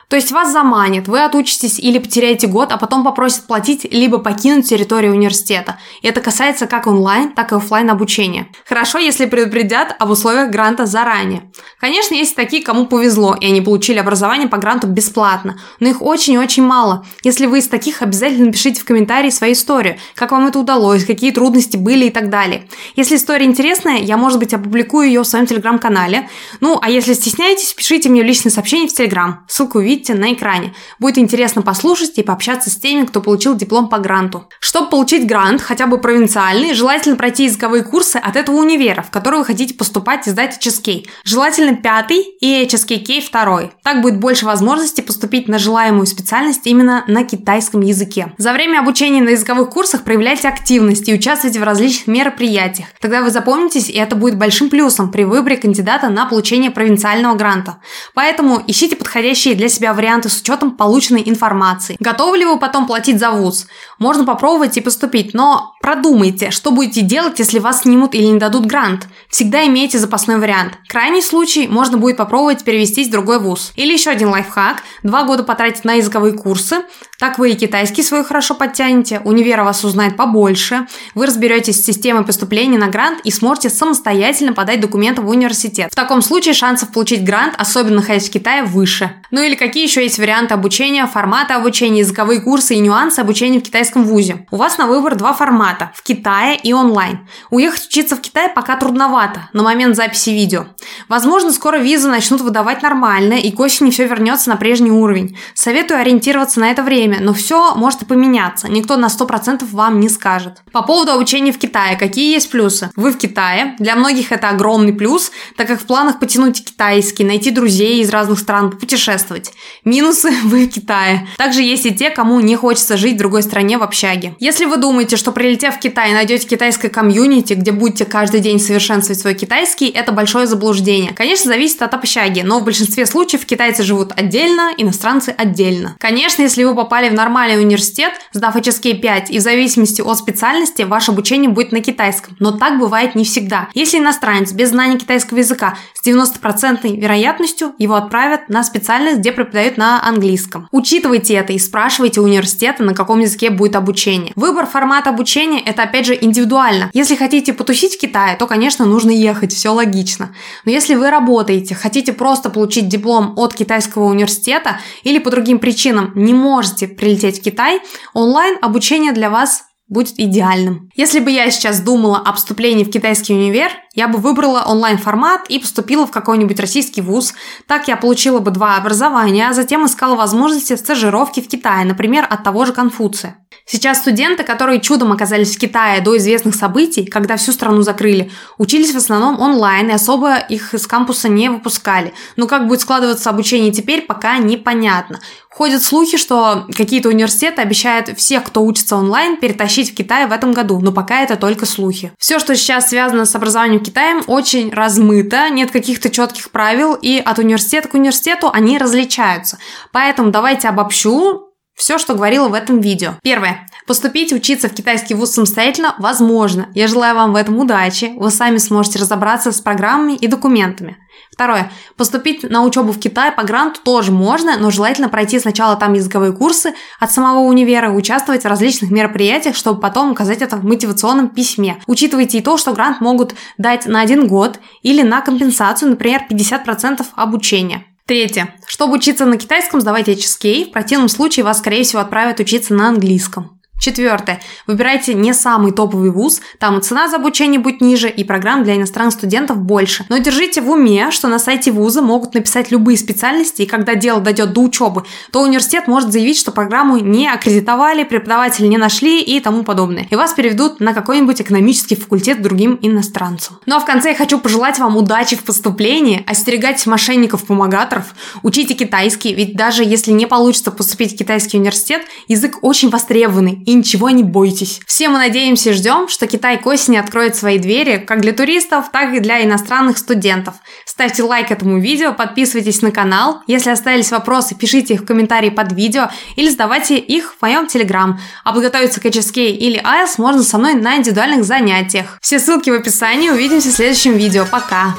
То 0.10 0.16
есть 0.16 0.32
вас 0.32 0.52
заманят, 0.52 1.08
вы 1.08 1.24
отучитесь 1.24 1.78
или 1.78 2.00
потеряете 2.00 2.48
год, 2.48 2.72
а 2.72 2.78
потом 2.78 3.04
попросят 3.04 3.46
платить, 3.46 3.86
либо 3.94 4.18
покинуть 4.18 4.68
территорию 4.68 5.14
университета. 5.14 5.78
И 6.02 6.08
это 6.08 6.20
касается 6.20 6.66
как 6.66 6.88
онлайн, 6.88 7.32
так 7.32 7.52
и 7.52 7.56
офлайн 7.56 7.92
обучения. 7.92 8.48
Хорошо, 8.68 8.98
если 8.98 9.28
предупредят 9.28 9.96
об 10.00 10.10
условиях 10.10 10.50
гранта 10.50 10.88
заранее. 10.88 11.52
Конечно, 11.80 12.16
есть 12.16 12.36
такие, 12.36 12.64
кому 12.64 12.88
повезло, 12.88 13.36
и 13.40 13.46
они 13.46 13.62
получили 13.62 14.00
образование 14.00 14.48
по 14.48 14.58
гранту 14.58 14.88
бесплатно, 14.88 15.60
но 15.80 15.90
их 15.90 16.02
очень-очень 16.02 16.64
мало. 16.64 17.06
Если 17.24 17.46
вы 17.46 17.60
из 17.60 17.68
таких, 17.68 18.02
обязательно 18.02 18.48
напишите 18.48 18.82
в 18.82 18.86
комментарии 18.86 19.30
свою 19.30 19.54
историю, 19.54 19.98
как 20.16 20.32
вам 20.32 20.48
это 20.48 20.58
удалось, 20.58 21.06
какие 21.06 21.30
трудности 21.30 21.78
были 21.78 22.06
и 22.06 22.10
так 22.10 22.32
далее. 22.32 22.68
Если 22.96 23.16
история 23.16 23.46
интересная, 23.46 24.00
я, 24.00 24.18
может 24.18 24.40
быть, 24.40 24.56
опубликую 24.56 25.06
ее 25.06 25.22
в 25.22 25.28
своем 25.28 25.46
телеграм-канале. 25.46 26.28
Ну, 26.62 26.80
а 26.82 26.90
если 26.90 27.14
стесняетесь, 27.14 27.74
пишите 27.74 28.10
мне 28.10 28.24
в 28.24 28.26
личное 28.26 28.50
сообщение 28.50 28.90
в 28.90 28.94
телеграм. 28.94 29.46
Ссылку 29.48 29.78
увидите 29.78 29.99
видите 30.00 30.14
на 30.14 30.34
экране. 30.34 30.74
Будет 31.00 31.18
интересно 31.18 31.62
послушать 31.62 32.18
и 32.18 32.24
пообщаться 32.24 32.70
с 32.70 32.78
теми, 32.78 33.06
кто 33.06 33.22
получил 33.22 33.56
диплом 33.56 33.90
по 33.90 34.00
гранту. 34.00 34.48
Чтобы 34.60 34.90
получить 34.90 35.28
грант, 35.28 35.62
хотя 35.62 35.88
бы 35.88 35.98
провинциальный, 35.98 36.74
желательно 36.74 37.16
пройти 37.16 37.44
языковые 37.46 37.84
курсы 37.84 38.16
от 38.16 38.36
этого 38.36 38.58
универа, 38.58 39.02
в 39.02 39.10
который 39.10 39.40
вы 39.40 39.46
хотите 39.46 39.74
поступать 39.74 40.28
и 40.28 40.30
сдать 40.30 40.58
HSK. 40.66 41.08
Желательно 41.24 41.76
пятый 41.76 42.22
и 42.40 42.66
HSKK 42.66 43.22
второй. 43.22 43.72
Так 43.84 44.02
будет 44.02 44.20
больше 44.20 44.46
возможностей 44.46 45.02
поступить 45.02 45.48
на 45.48 45.60
желаемую 45.60 46.06
специальность 46.06 46.66
именно 46.66 47.04
на 47.08 47.24
китайском 47.24 47.82
языке. 47.82 48.34
За 48.38 48.54
время 48.54 48.80
обучения 48.80 49.22
на 49.22 49.30
языковых 49.30 49.70
курсах 49.70 50.04
проявляйте 50.04 50.48
активность 50.48 51.10
и 51.10 51.14
участвуйте 51.14 51.60
в 51.60 51.64
различных 51.64 52.08
мероприятиях. 52.08 52.88
Тогда 53.02 53.22
вы 53.22 53.32
запомнитесь, 53.32 53.90
и 53.90 53.98
это 53.98 54.16
будет 54.16 54.38
большим 54.38 54.70
плюсом 54.70 55.12
при 55.12 55.24
выборе 55.24 55.58
кандидата 55.58 56.10
на 56.10 56.26
получение 56.26 56.72
провинциального 56.72 57.36
гранта. 57.36 57.78
Поэтому 58.14 58.62
ищите 58.66 58.96
подходящие 58.96 59.56
для 59.56 59.70
себя 59.70 59.89
варианты 59.94 60.30
с 60.30 60.42
учетом 60.42 60.72
полученной 60.72 61.24
информации. 61.26 61.98
Готовы 62.00 62.38
ли 62.38 62.46
вы 62.46 62.60
потом 62.60 62.88
платить 62.88 63.20
за 63.20 63.32
вуз? 63.32 63.68
Можно 63.98 64.26
попробовать 64.26 64.78
и 64.78 64.82
поступить, 64.82 65.34
но 65.34 65.76
продумайте, 65.82 66.52
что 66.52 66.72
будете 66.72 67.02
делать, 67.02 67.40
если 67.40 67.60
вас 67.60 67.82
снимут 67.82 68.16
или 68.16 68.26
не 68.26 68.40
дадут 68.40 68.66
грант. 68.66 69.08
Всегда 69.30 69.66
имейте 69.66 70.00
запасной 70.00 70.40
вариант. 70.40 70.74
Крайний 70.88 71.22
случай 71.22 71.68
можно 71.68 71.98
будет 71.98 72.18
попробовать 72.18 72.64
перевестись 72.64 73.08
в 73.08 73.12
другой 73.12 73.40
вуз. 73.40 73.72
Или 73.76 73.94
еще 73.94 74.10
один 74.10 74.30
лайфхак. 74.30 74.84
Два 75.04 75.24
года 75.24 75.44
потратить 75.44 75.86
на 75.86 75.94
языковые 75.94 76.34
курсы. 76.34 76.84
Так 77.20 77.38
вы 77.38 77.52
и 77.52 77.56
китайский 77.56 78.02
свой 78.02 78.24
хорошо 78.24 78.56
подтянете, 78.56 79.22
универ 79.26 79.62
вас 79.64 79.84
узнает 79.84 80.16
побольше, 80.16 80.88
вы 81.16 81.26
разберетесь 81.26 81.82
с 81.82 81.86
системой 81.86 82.24
поступления 82.24 82.78
на 82.78 82.88
грант 82.88 83.20
и 83.26 83.32
сможете 83.32 83.70
самостоятельно 83.70 84.54
подать 84.54 84.80
документы 84.80 85.22
в 85.22 85.28
университет. 85.28 85.92
В 85.92 85.96
таком 85.96 86.22
случае 86.22 86.54
шансов 86.54 86.94
получить 86.94 87.26
грант, 87.26 87.56
особенно 87.58 87.98
находясь 87.98 88.30
в 88.30 88.32
Китае, 88.32 88.64
выше. 88.64 89.12
Ну 89.32 89.42
или 89.42 89.56
какие 89.56 89.79
еще 89.82 90.04
есть 90.04 90.20
варианты 90.20 90.54
обучения, 90.54 91.06
форматы 91.06 91.54
обучения, 91.54 92.00
языковые 92.00 92.42
курсы 92.42 92.76
и 92.76 92.80
нюансы 92.80 93.20
обучения 93.20 93.60
в 93.60 93.64
китайском 93.64 94.04
вузе. 94.04 94.46
У 94.52 94.58
вас 94.58 94.78
на 94.78 94.88
выбор 94.88 95.16
два 95.16 95.34
формата– 95.34 95.92
в 95.96 96.04
Китае 96.04 96.58
и 96.62 96.74
онлайн. 96.74 97.28
Уехать 97.50 97.88
учиться 97.88 98.16
в 98.16 98.22
Китай 98.22 98.50
пока 98.50 98.76
трудновато 98.76 99.50
на 99.54 99.64
момент 99.64 99.96
записи 99.96 100.32
видео. 100.32 100.68
Возможно, 101.08 101.52
скоро 101.52 101.78
визы 101.78 102.10
начнут 102.10 102.42
выдавать 102.42 102.82
нормально 102.82 103.34
и 103.34 103.52
к 103.52 103.60
осени 103.60 103.92
все 103.92 104.08
вернется 104.08 104.50
на 104.50 104.56
прежний 104.56 104.92
уровень. 104.92 105.38
Советую 105.54 106.00
ориентироваться 106.00 106.60
на 106.60 106.72
это 106.72 106.84
время, 106.84 107.20
но 107.20 107.34
все 107.34 107.76
может 107.76 108.04
и 108.04 108.06
поменяться. 108.06 108.70
Никто 108.70 108.98
на 108.98 109.08
100% 109.08 109.66
вам 109.72 110.00
не 110.00 110.10
скажет. 110.10 110.62
По 110.72 110.82
поводу 110.82 111.12
обучения 111.12 111.52
в 111.52 111.58
Китае, 111.58 111.98
какие 111.98 112.34
есть 112.34 112.50
плюсы? 112.50 112.92
Вы 112.96 113.12
в 113.12 113.18
Китае. 113.18 113.76
Для 113.80 113.96
многих 113.96 114.32
это 114.32 114.50
огромный 114.50 114.94
плюс, 114.94 115.32
так 115.58 115.68
как 115.68 115.82
в 115.82 115.86
планах 115.86 116.20
потянуть 116.20 116.64
китайский, 116.64 117.24
найти 117.24 117.52
друзей 117.52 118.02
из 118.02 118.10
разных 118.10 118.40
стран, 118.40 118.72
путешествовать. 118.72 119.52
Минусы– 119.86 120.32
вы 120.44 120.66
в 120.66 120.70
Китае. 120.70 121.28
Также 121.38 121.62
есть 121.62 121.86
и 121.86 121.94
те, 121.94 122.10
кому 122.10 122.40
не 122.40 122.56
хочется 122.56 122.98
жить 122.98 123.16
в 123.16 123.18
другой 123.20 123.44
стране 123.44 123.78
в 123.78 123.84
общаге. 123.84 124.36
Если 124.40 124.66
вы 124.66 124.78
думаете, 124.78 125.18
что 125.18 125.32
прилетев 125.32 125.76
в 125.76 125.80
Китай 125.80 126.14
найдете 126.14 126.48
китайское 126.48 126.92
комьюнити, 126.92 127.54
где 127.54 127.72
будете 127.72 128.06
каждый 128.06 128.40
день 128.42 128.60
совершенствовать 128.60 129.22
свой 129.22 129.36
китайский, 129.36 129.88
это 129.88 130.12
большое 130.12 130.48
заблуждение. 130.48 131.14
Конечно, 131.14 131.52
зависит 131.52 131.82
от 131.82 131.94
общаги, 131.94 132.42
но 132.42 132.60
в 132.60 132.64
большинстве 132.64 133.06
случаев 133.06 133.46
китайцы 133.46 133.84
живут 133.84 134.12
отдельно, 134.16 134.74
иностранцы 134.78 135.30
отдельно. 135.30 135.96
Конечно, 136.00 136.42
если 136.42 136.64
вы 136.64 136.76
попали 136.76 137.10
в 137.10 137.14
нормальный 137.14 137.62
университет, 137.62 138.14
сдав 138.34 138.56
HSK 138.56 139.00
5, 139.00 139.32
и 139.32 139.40
в 139.40 139.42
зависимости 139.42 140.02
от 140.02 140.18
специальности 140.18 140.84
ваше 140.84 141.12
обучение 141.12 141.50
будет 141.50 141.72
на 141.72 141.82
китайском. 141.82 142.36
Но 142.40 142.52
так 142.52 142.80
бывает 142.80 143.16
не 143.16 143.24
всегда. 143.24 143.70
Если 143.74 144.00
иностранец 144.00 144.52
без 144.52 144.70
знания 144.70 144.98
китайского 144.98 145.40
языка 145.40 145.78
с 145.94 146.06
90% 146.06 146.96
вероятностью 146.96 147.74
его 147.78 147.96
отправят 147.96 148.50
на 148.50 148.64
специальность, 148.64 149.20
где 149.20 149.32
преподают 149.32 149.59
на 149.78 150.06
английском. 150.06 150.68
Учитывайте 150.72 151.34
это 151.36 151.54
и 151.54 151.60
спрашивайте 151.60 152.22
университета, 152.22 152.84
на 152.84 152.94
каком 152.94 153.20
языке 153.20 153.50
будет 153.50 153.76
обучение. 153.76 154.34
Выбор 154.36 154.66
формата 154.66 155.10
обучения– 155.10 155.62
это 155.66 155.84
опять 155.84 156.06
же 156.06 156.18
индивидуально. 156.20 156.90
Если 156.94 157.16
хотите 157.16 157.54
потусить 157.54 157.96
в 157.96 158.00
Китае, 158.00 158.36
то, 158.36 158.48
конечно, 158.48 158.86
нужно 158.86 159.12
ехать, 159.12 159.54
все 159.54 159.70
логично. 159.70 160.36
Но 160.66 160.72
если 160.72 160.96
вы 160.96 161.10
работаете, 161.10 161.76
хотите 161.76 162.14
просто 162.14 162.50
получить 162.50 162.88
диплом 162.88 163.34
от 163.38 163.54
китайского 163.54 164.06
университета 164.06 164.80
или 165.04 165.20
по 165.20 165.30
другим 165.30 165.60
причинам 165.60 166.12
не 166.16 166.34
можете 166.34 166.88
прилететь 166.88 167.40
в 167.40 167.44
Китай, 167.44 167.82
онлайн 168.14 168.58
обучение 168.62 169.12
для 169.12 169.30
вас 169.30 169.69
будет 169.90 170.20
идеальным. 170.20 170.90
Если 170.96 171.20
бы 171.20 171.32
я 171.32 171.50
сейчас 171.52 171.82
думала 171.82 172.20
о 172.20 172.32
поступлении 172.32 172.84
в 172.84 172.92
китайский 172.92 173.34
универ, 173.34 173.72
я 173.96 174.08
бы 174.08 174.20
выбрала 174.20 174.64
онлайн-формат 174.66 175.48
и 175.50 175.60
поступила 175.60 176.06
в 176.06 176.12
какой-нибудь 176.12 176.60
российский 176.60 177.02
вуз. 177.02 177.34
Так 177.68 177.88
я 177.88 177.98
получила 177.98 178.40
бы 178.40 178.52
два 178.52 178.78
образования, 178.78 179.50
а 179.50 179.54
затем 179.54 179.86
искала 179.86 180.16
возможности 180.16 180.76
стажировки 180.76 181.42
в 181.42 181.48
Китае, 181.48 181.86
например, 181.86 182.26
от 182.30 182.44
того 182.44 182.66
же 182.66 182.74
Конфуция. 182.74 183.38
Сейчас 183.66 184.00
студенты, 184.00 184.44
которые 184.44 184.80
чудом 184.80 185.12
оказались 185.12 185.56
в 185.56 185.60
Китае 185.60 186.02
до 186.02 186.18
известных 186.18 186.56
событий, 186.56 187.06
когда 187.06 187.38
всю 187.38 187.52
страну 187.52 187.84
закрыли, 187.84 188.32
учились 188.58 188.94
в 188.94 188.98
основном 188.98 189.40
онлайн 189.40 189.90
и 189.90 189.94
особо 189.94 190.38
их 190.38 190.74
из 190.74 190.88
кампуса 190.88 191.30
не 191.30 191.50
выпускали. 191.50 192.14
Но 192.36 192.48
как 192.48 192.68
будет 192.68 192.82
складываться 192.82 193.30
обучение 193.30 193.72
теперь, 193.72 194.02
пока 194.02 194.40
непонятно. 194.40 195.20
Ходят 195.52 195.84
слухи, 195.84 196.18
что 196.18 196.68
какие-то 196.76 197.10
университеты 197.10 197.62
обещают 197.62 198.18
всех, 198.18 198.44
кто 198.44 198.64
учится 198.64 198.96
онлайн, 198.96 199.38
перетащить 199.38 199.79
в 199.84 199.96
Китай 199.96 200.28
в 200.28 200.32
этом 200.32 200.54
году, 200.54 200.80
но 200.80 200.92
пока 200.92 201.22
это 201.22 201.36
только 201.36 201.66
слухи. 201.66 202.12
Все, 202.18 202.40
что 202.40 202.56
сейчас 202.56 202.90
связано 202.90 203.26
с 203.26 203.36
образованием 203.36 203.84
Китаем, 203.84 204.22
очень 204.28 204.74
размыто, 204.74 205.50
нет 205.50 205.72
каких-то 205.72 206.10
четких 206.10 206.52
правил, 206.52 206.96
и 206.96 207.18
от 207.18 207.40
университета 207.40 207.88
к 207.88 207.94
университету 207.94 208.50
они 208.52 208.78
различаются. 208.78 209.58
Поэтому 209.92 210.32
давайте 210.32 210.68
обобщу 210.68 211.50
все, 211.76 211.98
что 211.98 212.14
говорила 212.14 212.50
в 212.50 212.54
этом 212.54 212.82
видео. 212.82 213.14
Первое. 213.24 213.69
Поступить 213.90 214.32
учиться 214.32 214.70
в 214.70 214.74
китайский 214.76 215.16
вуз 215.16 215.32
самостоятельно 215.32 215.96
возможно. 215.98 216.70
Я 216.76 216.88
желаю 216.88 217.16
вам 217.16 217.34
в 217.34 217.36
этом 217.36 217.58
удачи. 217.58 218.12
Вы 218.18 218.30
сами 218.30 218.58
сможете 218.58 219.00
разобраться 219.00 219.52
с 219.52 219.62
программами 219.62 220.14
и 220.14 220.28
документами. 220.28 220.98
Второе. 221.32 221.72
Поступить 221.98 222.44
на 222.44 222.64
учебу 222.64 222.92
в 222.92 223.00
Китай 223.00 223.32
по 223.32 223.42
гранту 223.42 223.82
тоже 223.84 224.12
можно, 224.12 224.60
но 224.60 224.70
желательно 224.70 225.10
пройти 225.10 225.40
сначала 225.40 225.76
там 225.76 225.94
языковые 225.94 226.34
курсы 226.34 226.76
от 227.00 227.12
самого 227.12 227.40
универа, 227.40 227.90
участвовать 227.90 228.44
в 228.44 228.48
различных 228.48 228.92
мероприятиях, 228.92 229.56
чтобы 229.56 229.82
потом 229.82 230.12
указать 230.12 230.44
это 230.44 230.58
в 230.58 230.64
мотивационном 230.64 231.30
письме. 231.30 231.82
Учитывайте 231.88 232.38
и 232.38 232.42
то, 232.42 232.58
что 232.58 232.74
грант 232.74 233.02
могут 233.02 233.34
дать 233.58 233.88
на 233.88 234.02
один 234.02 234.28
год 234.28 234.60
или 234.84 235.02
на 235.02 235.22
компенсацию, 235.22 235.90
например, 235.90 236.28
50% 236.30 237.04
обучения. 237.16 237.86
Третье. 238.06 238.54
Чтобы 238.68 238.98
учиться 238.98 239.26
на 239.26 239.38
китайском, 239.38 239.82
сдавайте 239.82 240.14
HSK. 240.14 240.66
В 240.66 240.72
противном 240.74 241.10
случае 241.10 241.44
вас, 241.44 241.58
скорее 241.58 241.84
всего, 241.84 242.02
отправят 242.02 242.40
учиться 242.40 242.76
на 242.76 242.90
английском. 242.90 243.59
Четвертое. 243.80 244.42
Выбирайте 244.68 245.14
не 245.14 245.34
самый 245.34 245.72
топовый 245.72 246.12
вуз, 246.12 246.42
там 246.60 246.78
и 246.80 246.82
цена 246.82 247.08
за 247.08 247.16
обучение 247.16 247.62
будет 247.62 247.80
ниже, 247.80 248.10
и 248.10 248.26
программ 248.26 248.64
для 248.64 248.76
иностранных 248.76 249.14
студентов 249.14 249.58
больше. 249.58 250.06
Но 250.10 250.18
держите 250.18 250.62
в 250.62 250.70
уме, 250.70 251.12
что 251.12 251.30
на 251.30 251.40
сайте 251.40 251.72
вуза 251.72 252.02
могут 252.02 252.34
написать 252.34 252.72
любые 252.72 252.98
специальности, 252.98 253.62
и 253.62 253.66
когда 253.66 253.96
дело 253.96 254.20
дойдет 254.20 254.52
до 254.52 254.62
учебы, 254.62 255.06
то 255.32 255.42
университет 255.42 255.88
может 255.88 256.12
заявить, 256.12 256.38
что 256.38 256.52
программу 256.52 256.98
не 256.98 257.28
аккредитовали, 257.28 258.04
преподаватели 258.04 258.68
не 258.68 258.78
нашли 258.78 259.22
и 259.22 259.40
тому 259.40 259.64
подобное. 259.64 260.08
И 260.10 260.16
вас 260.16 260.34
переведут 260.34 260.82
на 260.82 260.94
какой-нибудь 260.94 261.42
экономический 261.42 261.96
факультет 261.96 262.42
другим 262.42 262.78
иностранцам. 262.82 263.60
Ну 263.66 263.78
а 263.78 263.80
в 263.80 263.86
конце 263.86 264.10
я 264.10 264.16
хочу 264.16 264.40
пожелать 264.40 264.78
вам 264.78 264.98
удачи 264.98 265.38
в 265.38 265.44
поступлении, 265.44 266.24
остерегайтесь 266.28 266.86
мошенников-помогаторов, 266.86 268.14
учите 268.44 268.74
китайский, 268.74 269.34
ведь 269.34 269.56
даже 269.56 269.86
если 269.86 270.12
не 270.12 270.26
получится 270.26 270.72
поступить 270.72 271.14
в 271.14 271.18
китайский 271.18 271.58
университет, 271.58 272.02
язык 272.28 272.58
очень 272.62 272.90
востребованный, 272.90 273.64
и 273.70 273.74
ничего 273.74 274.10
не 274.10 274.24
бойтесь. 274.24 274.82
Все 274.88 275.10
мы 275.10 275.20
надеемся 275.20 275.70
и 275.70 275.74
ждем, 275.74 276.08
что 276.08 276.26
Китай 276.26 276.58
к 276.58 276.66
осени 276.66 276.98
откроет 276.98 277.36
свои 277.36 277.60
двери 277.60 277.98
как 277.98 278.22
для 278.22 278.34
туристов, 278.34 278.86
так 278.92 279.14
и 279.14 279.20
для 279.20 279.44
иностранных 279.44 280.00
студентов. 280.00 280.56
Ставьте 280.86 281.22
лайк 281.22 281.52
этому 281.52 281.80
видео, 281.80 282.14
подписывайтесь 282.14 282.82
на 282.82 282.90
канал. 282.90 283.44
Если 283.46 283.70
остались 283.70 284.10
вопросы, 284.10 284.56
пишите 284.56 284.96
их 284.96 285.02
в 285.02 285.06
комментарии 285.06 285.52
под 285.52 285.72
видео 285.74 286.10
или 286.36 286.50
задавайте 286.50 286.98
их 286.98 287.36
в 287.38 287.42
моем 287.44 287.68
телеграм. 287.68 288.20
А 288.44 288.54
подготовиться 288.54 289.00
к 289.00 289.06
HSK 289.06 289.52
или 289.52 289.80
IELTS 289.80 290.16
можно 290.18 290.42
со 290.42 290.58
мной 290.58 290.74
на 290.74 290.98
индивидуальных 290.98 291.44
занятиях. 291.44 292.18
Все 292.22 292.40
ссылки 292.40 292.72
в 292.72 292.74
описании. 292.74 293.30
Увидимся 293.30 293.70
в 293.70 293.74
следующем 293.74 294.18
видео. 294.18 294.48
Пока! 294.50 294.96